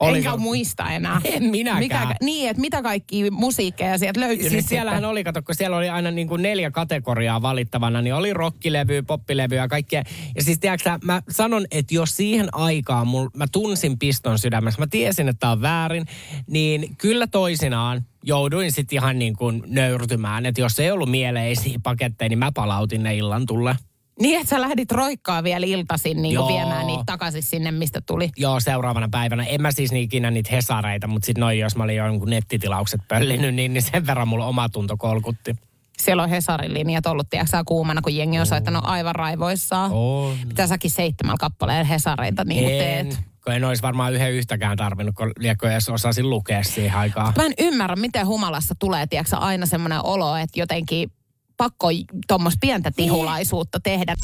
[0.00, 1.20] Oliko- enkä muista enää.
[1.34, 1.78] En minäkään.
[1.80, 5.10] Mikä, niin, että mitä kaikki musiikkeja sieltä löytyy Siis siellähän sitten?
[5.10, 9.54] oli, kato, kun siellä oli aina niin kuin neljä kategoriaa valittavana, niin oli rockilevy, poppilevy
[9.54, 10.02] ja kaikkea.
[10.36, 14.86] Ja siis tiedätkö, mä sanon, että jos siihen aikaan mul, mä tunsin piston sydämessä, mä
[14.90, 16.06] tiesin, että tää on väärin,
[16.46, 22.28] niin kyllä toisinaan jouduin sitten ihan niin kuin nöyrtymään, että jos ei ollut mieleisiä paketteja,
[22.28, 23.76] niin mä palautin ne illan tulle.
[24.20, 28.30] Niin, että sä lähdit roikkaa vielä iltasin niin viemään niitä takaisin sinne, mistä tuli.
[28.36, 29.44] Joo, seuraavana päivänä.
[29.44, 33.54] En mä siis ikinä niitä hesareita, mutta sitten noin, jos mä olin jonkun nettitilaukset pöllinyt,
[33.54, 35.56] niin, niin sen verran mulla oma tunto kolkutti.
[35.98, 39.90] Siellä on Hesarin linjat ollut, tiedätkö kuumana, kun jengi on soittanut aivan raivoissaan.
[39.92, 40.36] On.
[40.46, 43.18] Mitä säkin seitsemän kappaleen Hesareita niin en, teet?
[43.44, 47.32] kun en olisi varmaan yhden yhtäkään tarvinnut, kun liekö edes osasin lukea siihen aikaan.
[47.36, 51.10] Mä en ymmärrä, miten humalassa tulee, tiedätkö, aina semmoinen olo, että jotenkin
[51.58, 51.88] pakko
[52.28, 54.14] tuommoista pientä tihulaisuutta tehdä.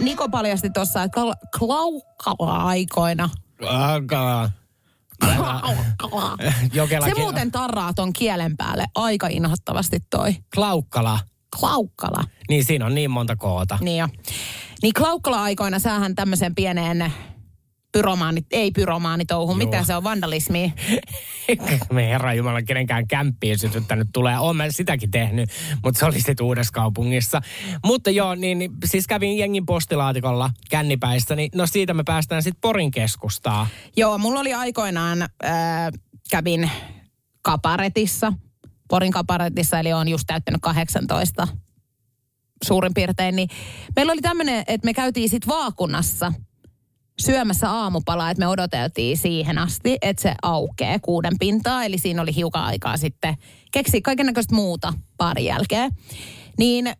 [0.00, 3.30] Niko paljasti tuossa, että kal- klaukkala-aikoina.
[3.68, 4.50] Alkaa.
[5.20, 6.36] Klaukkala.
[6.72, 10.36] Jokela, Se muuten tarraa ton kielen päälle aika inhottavasti toi.
[10.54, 11.18] Klaukkala.
[11.60, 12.24] Klaukkala.
[12.48, 13.78] Niin siinä on niin monta koota.
[13.80, 14.08] Niin jo.
[14.82, 17.12] Niin klaukkala-aikoina sähän tämmöisen pieneen
[17.96, 19.84] pyromaani, ei pyromaanitouhu, mitä Joo.
[19.84, 20.72] se on, vandalismi.
[21.92, 24.38] Me herra Jumala kenenkään kämppiin sytyttänyt tulee.
[24.38, 25.50] Oon mä sitäkin tehnyt,
[25.84, 27.40] mutta se oli sitten uudessa kaupungissa.
[27.84, 32.60] Mutta joo, niin, niin siis kävin jengin postilaatikolla kännipäissä, niin no siitä me päästään sitten
[32.60, 33.66] Porin keskustaa.
[33.96, 35.30] Joo, mulla oli aikoinaan, äh,
[36.30, 36.70] kävin
[37.42, 38.32] kaparetissa,
[38.88, 41.48] Porin kaparetissa, eli on just täyttänyt 18
[42.64, 43.48] suurin piirtein, niin
[43.96, 46.32] meillä oli tämmöinen, että me käytiin sitten vaakunassa
[47.20, 52.34] syömässä aamupalaa, että me odoteltiin siihen asti, että se aukeaa kuuden pintaa, eli siinä oli
[52.34, 53.36] hiukan aikaa sitten
[53.72, 55.92] keksiä kaikennäköistä muuta parin jälkeen.
[56.58, 56.92] Niin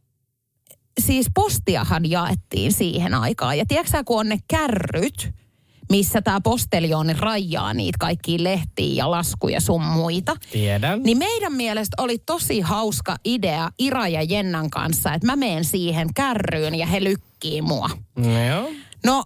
[1.00, 3.58] siis postiahan jaettiin siihen aikaan.
[3.58, 5.34] Ja tiedätkö kun on ne kärryt,
[5.90, 10.36] missä tämä posteljooni rajaa niitä kaikkia lehtiä ja laskuja sun muita.
[10.52, 11.02] Tiedän.
[11.02, 16.08] Niin meidän mielestä oli tosi hauska idea Ira ja Jennan kanssa, että mä menen siihen
[16.14, 17.90] kärryyn ja he lykkii mua.
[18.16, 18.70] No joo.
[19.04, 19.24] No,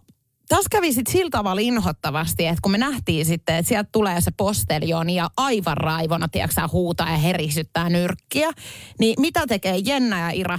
[0.50, 4.30] tässä kävi sitten sillä tavalla inhottavasti, että kun me nähtiin sitten, että sieltä tulee se
[4.36, 8.50] posteljooni ja aivan raivona, tiedätkö huutaa ja herisyttää nyrkkiä,
[8.98, 10.58] niin mitä tekee Jenna ja Ira?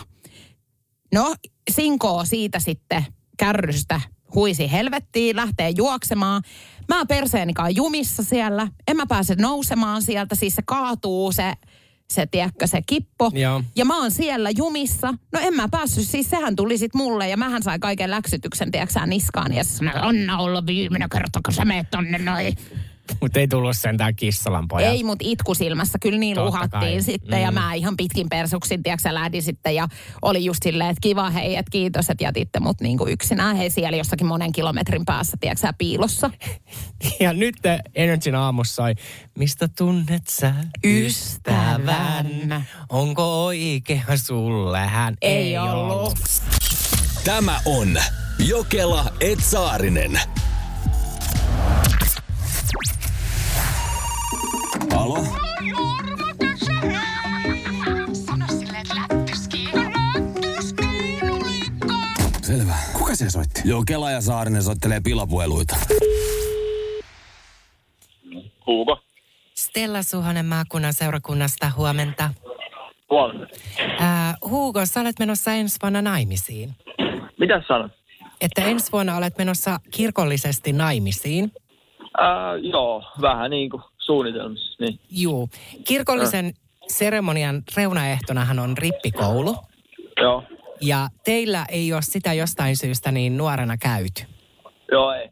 [1.13, 1.35] No,
[1.71, 3.05] sinkoo siitä sitten
[3.37, 4.01] kärrystä
[4.35, 6.43] huisi helvettiin, lähtee juoksemaan.
[6.87, 8.67] Mä perseenikään jumissa siellä.
[8.87, 11.53] En mä pääse nousemaan sieltä, siis se kaatuu se,
[12.12, 13.32] se tiedätkö, se kippo.
[13.34, 13.64] Joo.
[13.76, 15.14] Ja mä oon siellä jumissa.
[15.34, 18.99] No en mä päässyt, siis sehän tuli sit mulle ja mähän sain kaiken läksytyksen, tiedätkö
[19.05, 19.53] niskaan.
[19.53, 22.57] Ja se sanoi, anna olla viimeinen kerta, kun sä meet tonne noin.
[23.21, 24.93] Mutta ei tullut sentään kissalan pojat.
[24.93, 25.97] Ei, mutta itku silmässä.
[26.01, 27.01] Kyllä niin Totta uhattiin kai.
[27.01, 27.39] sitten.
[27.39, 27.43] Mm.
[27.43, 29.75] Ja mä ihan pitkin persuksin, tiedätkö sä, lähdin sitten.
[29.75, 29.87] Ja
[30.21, 33.55] oli just silleen, että kiva hei, että kiitos, että jätitte mut niinku yksinään.
[33.55, 36.31] Hei siellä jossakin monen kilometrin päässä, tiedätkö sä, piilossa.
[37.19, 37.55] Ja nyt
[37.95, 38.95] Energyn aamussa soi,
[39.37, 42.65] mistä tunnet sä ystävän?
[42.89, 45.15] Onko oikea sulle hän?
[45.21, 46.19] Ei ollut.
[47.23, 47.97] Tämä on
[48.39, 50.19] Jokela Etsaarinen.
[54.95, 55.17] Alo?
[62.41, 62.76] Selvä.
[62.93, 63.61] Kuka se soitti?
[63.65, 65.76] Jokela ja Saarinen soittelee pilapueluita.
[68.67, 68.99] Hugo.
[69.55, 72.30] Stella Suhonen maakunnan seurakunnasta, huomenta.
[73.09, 73.55] Huomenta.
[73.99, 76.76] Ää, Hugo, sä olet menossa ensi vuonna naimisiin.
[77.39, 77.91] Mitä sanot?
[78.41, 81.51] Että ensi vuonna olet menossa kirkollisesti naimisiin.
[82.18, 84.76] Ää, joo, vähän niin kuin suunnitelmissa.
[84.80, 84.99] Niin.
[85.12, 85.49] Juu.
[85.88, 86.53] Kirkollisen
[86.88, 89.55] seremonian reunaehtonahan on rippikoulu.
[90.22, 90.43] Joo,
[90.82, 94.24] Ja teillä ei ole sitä jostain syystä niin nuorena käyty.
[94.91, 95.30] joo ei.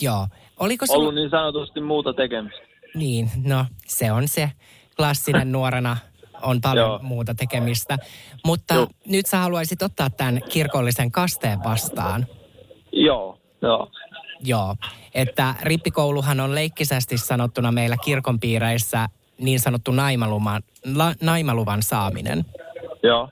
[0.00, 0.26] Joo.
[0.60, 0.98] Oliko sulla...
[1.00, 2.60] Ollut niin sanotusti muuta tekemistä.
[2.94, 4.50] Niin, no se on se
[4.96, 5.96] klassinen nuorena
[6.42, 6.98] on paljon Joo.
[7.02, 7.98] muuta tekemistä.
[8.44, 8.86] Mutta Joo.
[9.06, 12.26] nyt sä haluaisit ottaa tämän kirkollisen kasteen vastaan.
[12.92, 13.90] Joo, joo.
[14.40, 14.76] Joo,
[15.14, 19.08] että rippikouluhan on leikkisesti sanottuna meillä kirkon piireissä
[19.38, 20.62] niin sanottu naimaluvan,
[20.94, 22.44] la, naimaluvan saaminen.
[23.02, 23.28] Joo,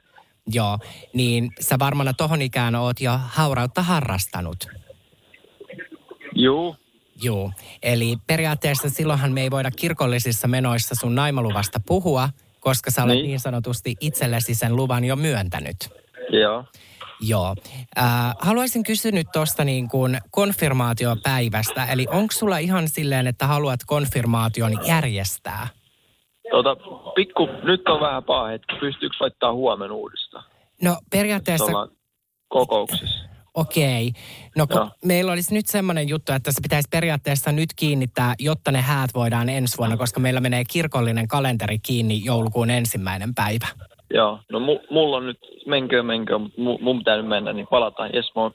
[0.47, 0.79] Joo,
[1.13, 4.69] niin sä varmana tohon ikään oot jo haurautta harrastanut.
[6.35, 6.77] juu,
[7.23, 7.51] Joo,
[7.83, 12.29] eli periaatteessa silloinhan me ei voida kirkollisissa menoissa sun naimaluvasta puhua,
[12.61, 13.29] koska sä olet niin, Niin.
[13.29, 15.77] niin sanotusti itsellesi sen luvan jo myöntänyt.
[16.33, 16.65] joo.
[17.21, 17.55] Joo.
[17.99, 18.05] Äh,
[18.39, 21.85] haluaisin kysyä nyt tuosta niin kuin konfirmaatiopäivästä.
[21.85, 25.69] Eli onko sulla ihan silleen, että haluat konfirmaation järjestää?
[26.51, 26.77] Tota,
[27.15, 28.75] pikku, nyt on vähän paha hetki.
[28.81, 30.45] Pystyykö laittaa huomenna uudestaan?
[30.83, 31.89] No periaatteessa,
[32.49, 33.29] kokouksessa.
[33.55, 34.13] okei.
[34.57, 34.91] No kun Joo.
[35.05, 39.49] meillä olisi nyt semmoinen juttu, että se pitäisi periaatteessa nyt kiinnittää, jotta ne häät voidaan
[39.49, 43.67] ensi vuonna, koska meillä menee kirkollinen kalenteri kiinni joulukuun ensimmäinen päivä.
[44.15, 47.67] Joo, no mu, mulla on nyt, menkö menkö, mutta mu, mun pitää nyt mennä, niin
[47.71, 48.11] palataan.
[48.15, 48.51] Jes, moi.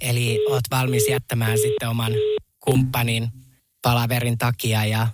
[0.00, 2.12] Eli oot valmis jättämään sitten oman
[2.60, 3.28] kumppanin
[3.82, 5.06] palaverin takia ja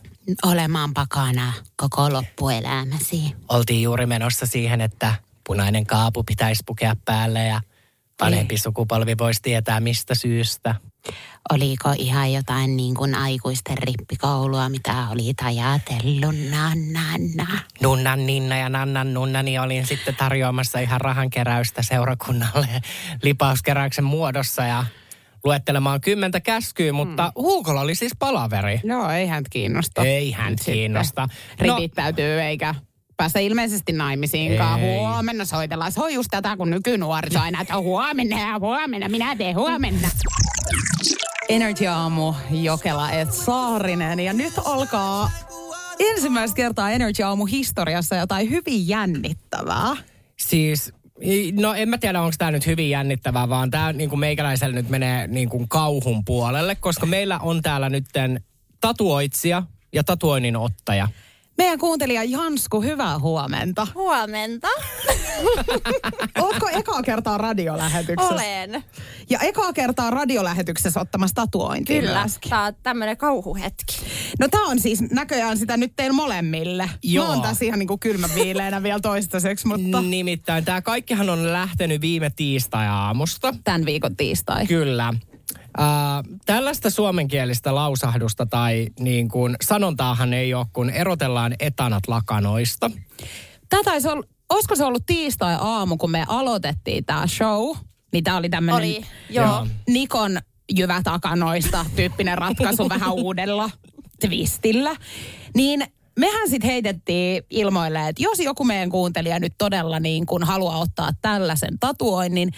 [0.47, 3.35] Olemaan pakana koko loppuelämäsi.
[3.49, 5.15] oltiin juuri menossa siihen, että
[5.47, 7.61] punainen kaapu pitäisi pukea päälle ja
[8.21, 10.75] vanhempi sukupolvi voisi tietää mistä syystä.
[11.53, 16.35] Oliko ihan jotain niin kuin aikuisten rippikoulua, mitä olit ajatellut?
[16.51, 17.03] Na, na,
[17.35, 17.59] na.
[17.83, 22.69] Nunnan Ninna ja Nannan Nunnani olin sitten tarjoamassa ihan rahankeräystä seurakunnalle
[23.23, 24.85] lipauskeräyksen muodossa ja
[25.45, 28.81] luettelemaan kymmentä käskyä, mutta Huukolla oli siis palaveri.
[28.85, 30.03] Joo, ei hän kiinnosta.
[30.03, 31.29] Ei hän kiinnosta.
[31.59, 32.75] Ripit täytyy eikä
[33.17, 34.81] päästä ilmeisesti naimisiinkaan.
[34.81, 34.99] Ei.
[34.99, 35.93] Huomenna soitellaan.
[35.93, 40.09] Se on just tätä, kun nykynuoriso aina, että huomenna ja huomenna, minä teen huomenna.
[41.49, 44.21] Energy Aamu, Jokela et Saarinen.
[44.21, 45.31] Ja nyt alkaa
[45.99, 49.97] ensimmäistä kertaa Energy Aamu historiassa jotain hyvin jännittävää.
[50.37, 50.93] Siis,
[51.61, 55.27] no en mä tiedä, onko tämä nyt hyvin jännittävää, vaan tämä niin meikäläisellä nyt menee
[55.27, 58.41] niin kuin kauhun puolelle, koska meillä on täällä nytten
[58.81, 61.09] tatuoitsija ja tatuoinnin ottaja.
[61.59, 63.87] Meidän kuuntelija Jansku, hyvää huomenta.
[63.95, 64.69] Huomenta.
[66.41, 68.35] Oletko ekaa kertaa radiolähetyksessä?
[68.35, 68.85] Olen.
[69.31, 72.21] Ja ekaa kertaa radiolähetyksessä ottamassa tatuointia Kyllä.
[72.21, 72.51] myöskin.
[72.51, 73.97] Tämä on tämmöinen kauhuhetki.
[74.41, 76.91] No tää on siis näköjään sitä nyt teillä molemmille.
[77.03, 77.27] Joo.
[77.27, 82.31] Mä oon tässä ihan niinku kylmäviileenä vielä toistaiseksi, mutta Nimittäin tämä kaikkihan on lähtenyt viime
[82.37, 83.55] tiistai-aamusta.
[83.65, 84.67] tämän viikon tiistai.
[84.67, 85.15] Kyllä.
[85.79, 92.91] Äh, tällaista suomenkielistä lausahdusta tai niin kuin sanontaahan ei ole, kun erotellaan etanat lakanoista.
[93.69, 97.77] Tää taisi olla, olisiko se ollut tiistai-aamu, kun me aloitettiin tämä show,
[98.13, 99.47] niin tää oli tämmönen Oli, joo.
[99.47, 99.67] Joo.
[99.89, 100.39] Nikon
[100.77, 103.71] jyvätakanoista tyyppinen ratkaisu vähän uudella
[104.21, 104.97] twistillä.
[105.55, 105.87] Niin
[106.19, 111.11] mehän sitten heitettiin ilmoille, että jos joku meidän kuuntelija nyt todella niin kun haluaa ottaa
[111.23, 112.51] tällaisen tatuoinnin,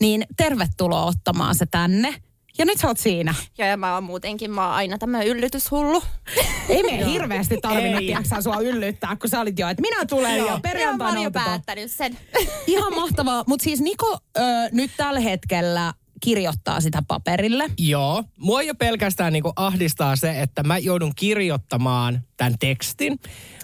[0.00, 2.14] niin tervetuloa ottamaan se tänne.
[2.60, 3.34] Ja nyt sä oot siinä.
[3.58, 6.02] Ja, ja mä oon muutenkin, mä oon aina tämmöinen yllytyshullu.
[6.68, 10.50] Ei me hirveästi tarvinnut, tiedätkö, sua yllyttää, kun sä olit jo, että minä tulen Joo,
[10.50, 12.18] mä perjantaina oon jo päättänyt sen.
[12.66, 13.44] Ihan mahtavaa.
[13.46, 14.40] Mutta siis Niko ö,
[14.72, 17.70] nyt tällä hetkellä kirjoittaa sitä paperille.
[17.78, 18.24] Joo.
[18.36, 23.20] Mua jo pelkästään niinku ahdistaa se, että mä joudun kirjoittamaan tämän tekstin.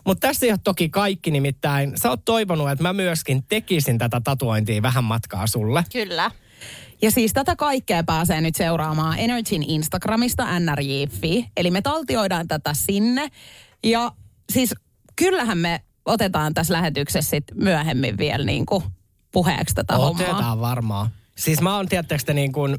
[0.07, 4.21] Mutta tässä ei ole toki kaikki, nimittäin sä oot toivonut, että mä myöskin tekisin tätä
[4.25, 5.85] tatuointia vähän matkaa sulle.
[5.93, 6.31] Kyllä.
[7.03, 11.51] Ja siis tätä kaikkea pääsee nyt seuraamaan Energyn Instagramista NRJ.fi.
[11.57, 13.29] Eli me taltioidaan tätä sinne.
[13.85, 14.13] Ja
[14.53, 14.75] siis
[15.17, 18.85] kyllähän me otetaan tässä lähetyksessä sit myöhemmin vielä niin kuin
[19.33, 20.61] puheeksi tätä Otetaan hommaa.
[20.61, 21.11] varmaan.
[21.37, 22.77] Siis mä oon, tiedättekö niin kuin,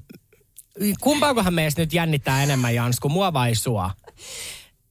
[1.01, 3.91] kumpaakohan meistä nyt jännittää enemmän, Jansku, mua vai sua?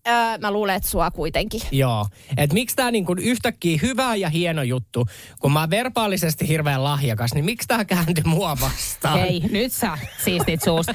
[0.08, 1.60] Öö, mä luulen, että sua kuitenkin.
[1.70, 2.06] Joo.
[2.36, 5.06] Et miksi tää niin kuin yhtäkkiä hyvä ja hieno juttu,
[5.40, 9.18] kun mä oon verbaalisesti hirveän lahjakas, niin miksi tää kääntyi mua vastaan?
[9.18, 10.86] Hei, nyt sä siistit suus.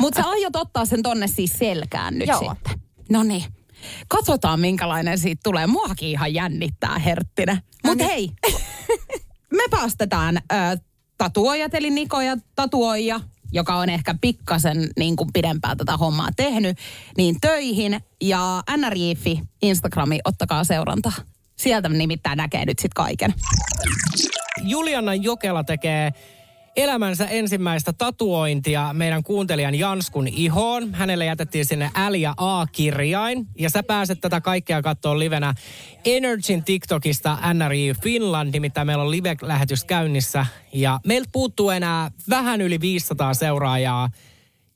[0.00, 2.38] Mutta sä aiot ottaa sen tonne siis selkään nyt Joo.
[2.54, 2.80] sitten.
[3.10, 3.44] No niin.
[4.08, 5.66] Katsotaan, minkälainen siitä tulee.
[5.66, 7.62] Muakin ihan jännittää, Herttinen.
[7.84, 8.30] Mutta hei,
[9.50, 10.78] me päästetään ö,
[11.18, 13.20] tatuoijat, eli Niko ja tatuoija,
[13.52, 16.78] joka on ehkä pikkasen niin kuin pidempään tätä hommaa tehnyt,
[17.16, 18.00] niin töihin.
[18.20, 21.12] Ja NRJ.fi, Instagrami, ottakaa seurantaa.
[21.56, 23.34] Sieltä nimittäin näkee nyt sitten kaiken.
[24.62, 26.12] Juliana Jokela tekee
[26.76, 30.94] elämänsä ensimmäistä tatuointia meidän kuuntelijan Janskun ihoon.
[30.94, 33.46] Hänelle jätettiin sinne L ja A-kirjain.
[33.58, 35.54] Ja sä pääset tätä kaikkea katsoa livenä
[36.04, 38.52] Energyn TikTokista NRI Finland.
[38.52, 40.46] Nimittäin meillä on live-lähetys käynnissä.
[40.72, 44.10] Ja meiltä puuttuu enää vähän yli 500 seuraajaa,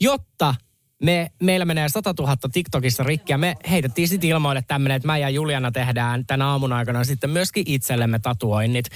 [0.00, 0.54] jotta
[1.02, 5.18] me, meillä menee 100 000 TikTokissa rikki ja me heitettiin sitten ilmoille tämmöinen, että mä
[5.18, 8.86] ja Juliana tehdään tänä aamun aikana sitten myöskin itsellemme tatuoinnit.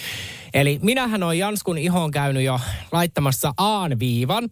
[0.55, 2.61] Eli minähän on Janskun ihoon käynyt jo
[2.93, 4.51] laittamassa A-viivan,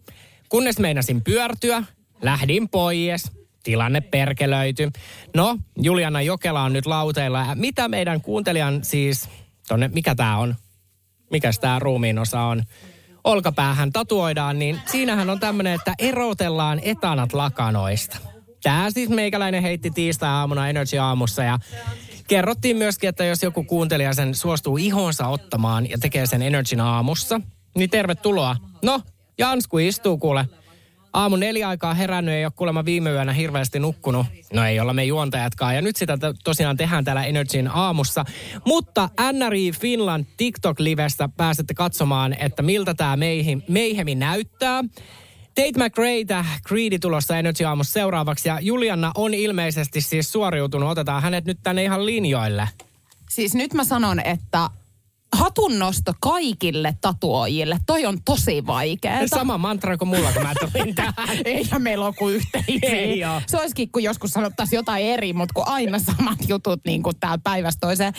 [0.49, 1.83] kunnes meinasin pyörtyä,
[2.21, 3.31] lähdin pois,
[3.63, 4.91] tilanne perkelöity.
[5.35, 7.55] No, Juliana Jokela on nyt lauteilla.
[7.55, 9.29] Mitä meidän kuuntelijan siis,
[9.67, 10.55] tonne, mikä tää on?
[11.31, 12.63] Mikäs tää ruumiin osa on?
[13.23, 18.17] Olkapäähän tatuoidaan, niin siinähän on tämmöinen, että erotellaan etanat lakanoista.
[18.63, 21.59] Tää siis meikäläinen heitti tiistai-aamuna Energy aamussa ja
[22.27, 27.41] kerrottiin myöskin, että jos joku kuuntelija sen suostuu ihonsa ottamaan ja tekee sen Energyn aamussa,
[27.75, 28.55] niin tervetuloa.
[28.83, 29.01] No,
[29.37, 30.45] Jansku istuu kuule.
[31.13, 34.25] Aamu neljä aikaa herännyt, ei ole kuulemma viime yönä hirveästi nukkunut.
[34.53, 35.75] No ei olla me juontajatkaan.
[35.75, 38.25] Ja nyt sitä to- tosiaan tehdään täällä Energyn aamussa.
[38.65, 44.83] Mutta NRI Finland TikTok-livestä pääsette katsomaan, että miltä tämä meihin, meihemi näyttää.
[45.55, 48.49] Tate McRaeitä Creedy tulossa Energy aamussa seuraavaksi.
[48.49, 50.89] Ja Juliana on ilmeisesti siis suoriutunut.
[50.89, 52.69] Otetaan hänet nyt tänne ihan linjoille.
[53.29, 54.69] Siis nyt mä sanon, että
[55.35, 57.77] hatunnosto kaikille tatuoijille.
[57.85, 59.27] Toi on tosi vaikeaa.
[59.27, 61.13] Sama mantra kuin mulla, kun mä tulin tähän.
[61.45, 62.79] Eihän meillä ole kuin yhteisiä.
[62.81, 63.41] Ei oo.
[63.47, 67.37] Se olisikin, kun joskus sanottaisiin jotain eri, mutta kun aina samat jutut niin kuin täällä
[67.43, 68.13] päivästä toiseen.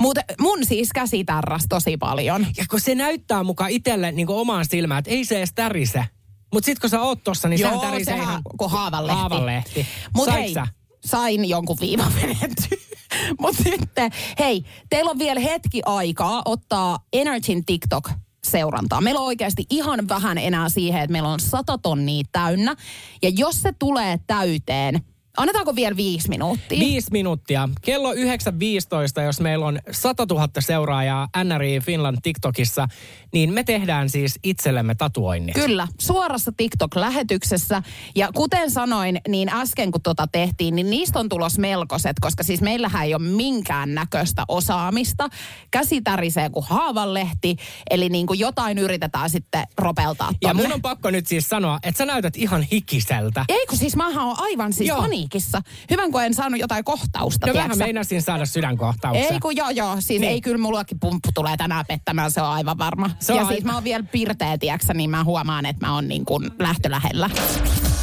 [0.00, 2.46] Mutta mun siis käsi tärräs tosi paljon.
[2.56, 6.04] Ja kun se näyttää mukaan itselle niin omaan silmään, että ei se edes tärise.
[6.52, 9.20] Mutta sitten kun sä oot tossa, niin sehän tärisee sehän ihan kuin haavanlehti.
[9.20, 9.86] haavanlehti.
[10.16, 10.66] Mut Sait hei, sä?
[11.04, 12.12] sain jonkun viivan.
[13.40, 18.10] Mutta sitten, hei, teillä on vielä hetki aikaa ottaa Energyn TikTok
[18.44, 19.00] seurantaa.
[19.00, 22.76] Meillä on oikeasti ihan vähän enää siihen, että meillä on sata tonnia täynnä.
[23.22, 25.04] Ja jos se tulee täyteen,
[25.36, 26.78] annetaanko vielä viisi minuuttia?
[26.78, 27.68] Viisi minuuttia.
[27.82, 28.18] Kello 9.15,
[29.24, 32.88] jos meillä on 100 000 seuraajaa NRI Finland TikTokissa,
[33.32, 35.54] niin me tehdään siis itsellemme tatuoinnit.
[35.54, 37.82] Kyllä, suorassa TikTok-lähetyksessä.
[38.14, 42.60] Ja kuten sanoin, niin äsken kun tota tehtiin, niin niistä on tulos melkoiset, koska siis
[42.60, 45.28] meillähän ei ole minkään näköistä osaamista.
[45.70, 47.56] Käsi tärisee kuin haavanlehti,
[47.90, 50.62] eli niin kuin jotain yritetään sitten ropeltaa Ja tonne.
[50.62, 53.44] mun on pakko nyt siis sanoa, että sä näytät ihan hikiseltä.
[53.48, 55.06] Ei kun siis mähän on aivan siis Joo.
[55.24, 55.62] Paniikissa.
[55.90, 59.32] Hyvän kun en saanut jotain kohtausta, No tiedätkö vähän meinasin saada sydänkohtauksen.
[59.32, 60.20] Ei kun joo joo, siis Niin.
[60.20, 60.32] niin.
[60.32, 63.10] ei kyllä mullakin pumppu tulee tänään pettämään, se on aivan varma.
[63.20, 65.94] Se on ja aivan- siis mä oon vielä pirteä, tiedätkö, niin mä huomaan, että mä
[65.94, 67.30] oon niin kuin lähtölähellä.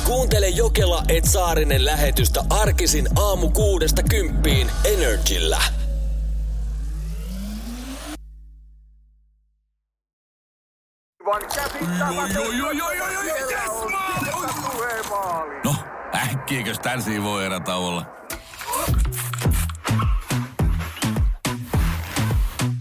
[0.06, 5.62] Kuuntele Jokela et Saarinen lähetystä arkisin aamu kuudesta kymppiin Energillä.
[11.26, 11.32] No,
[16.52, 18.06] äkkiäkös tän voi erä olla?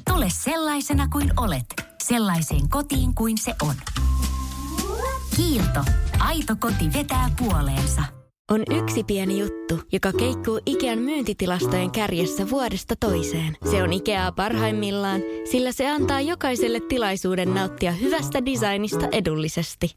[0.09, 1.67] Tule sellaisena kuin olet,
[2.03, 3.75] sellaiseen kotiin kuin se on.
[5.37, 5.81] Kiilto.
[6.19, 8.03] Aito koti vetää puoleensa.
[8.51, 13.57] On yksi pieni juttu, joka keikkuu Ikean myyntitilastojen kärjessä vuodesta toiseen.
[13.71, 19.97] Se on Ikeaa parhaimmillaan, sillä se antaa jokaiselle tilaisuuden nauttia hyvästä designista edullisesti.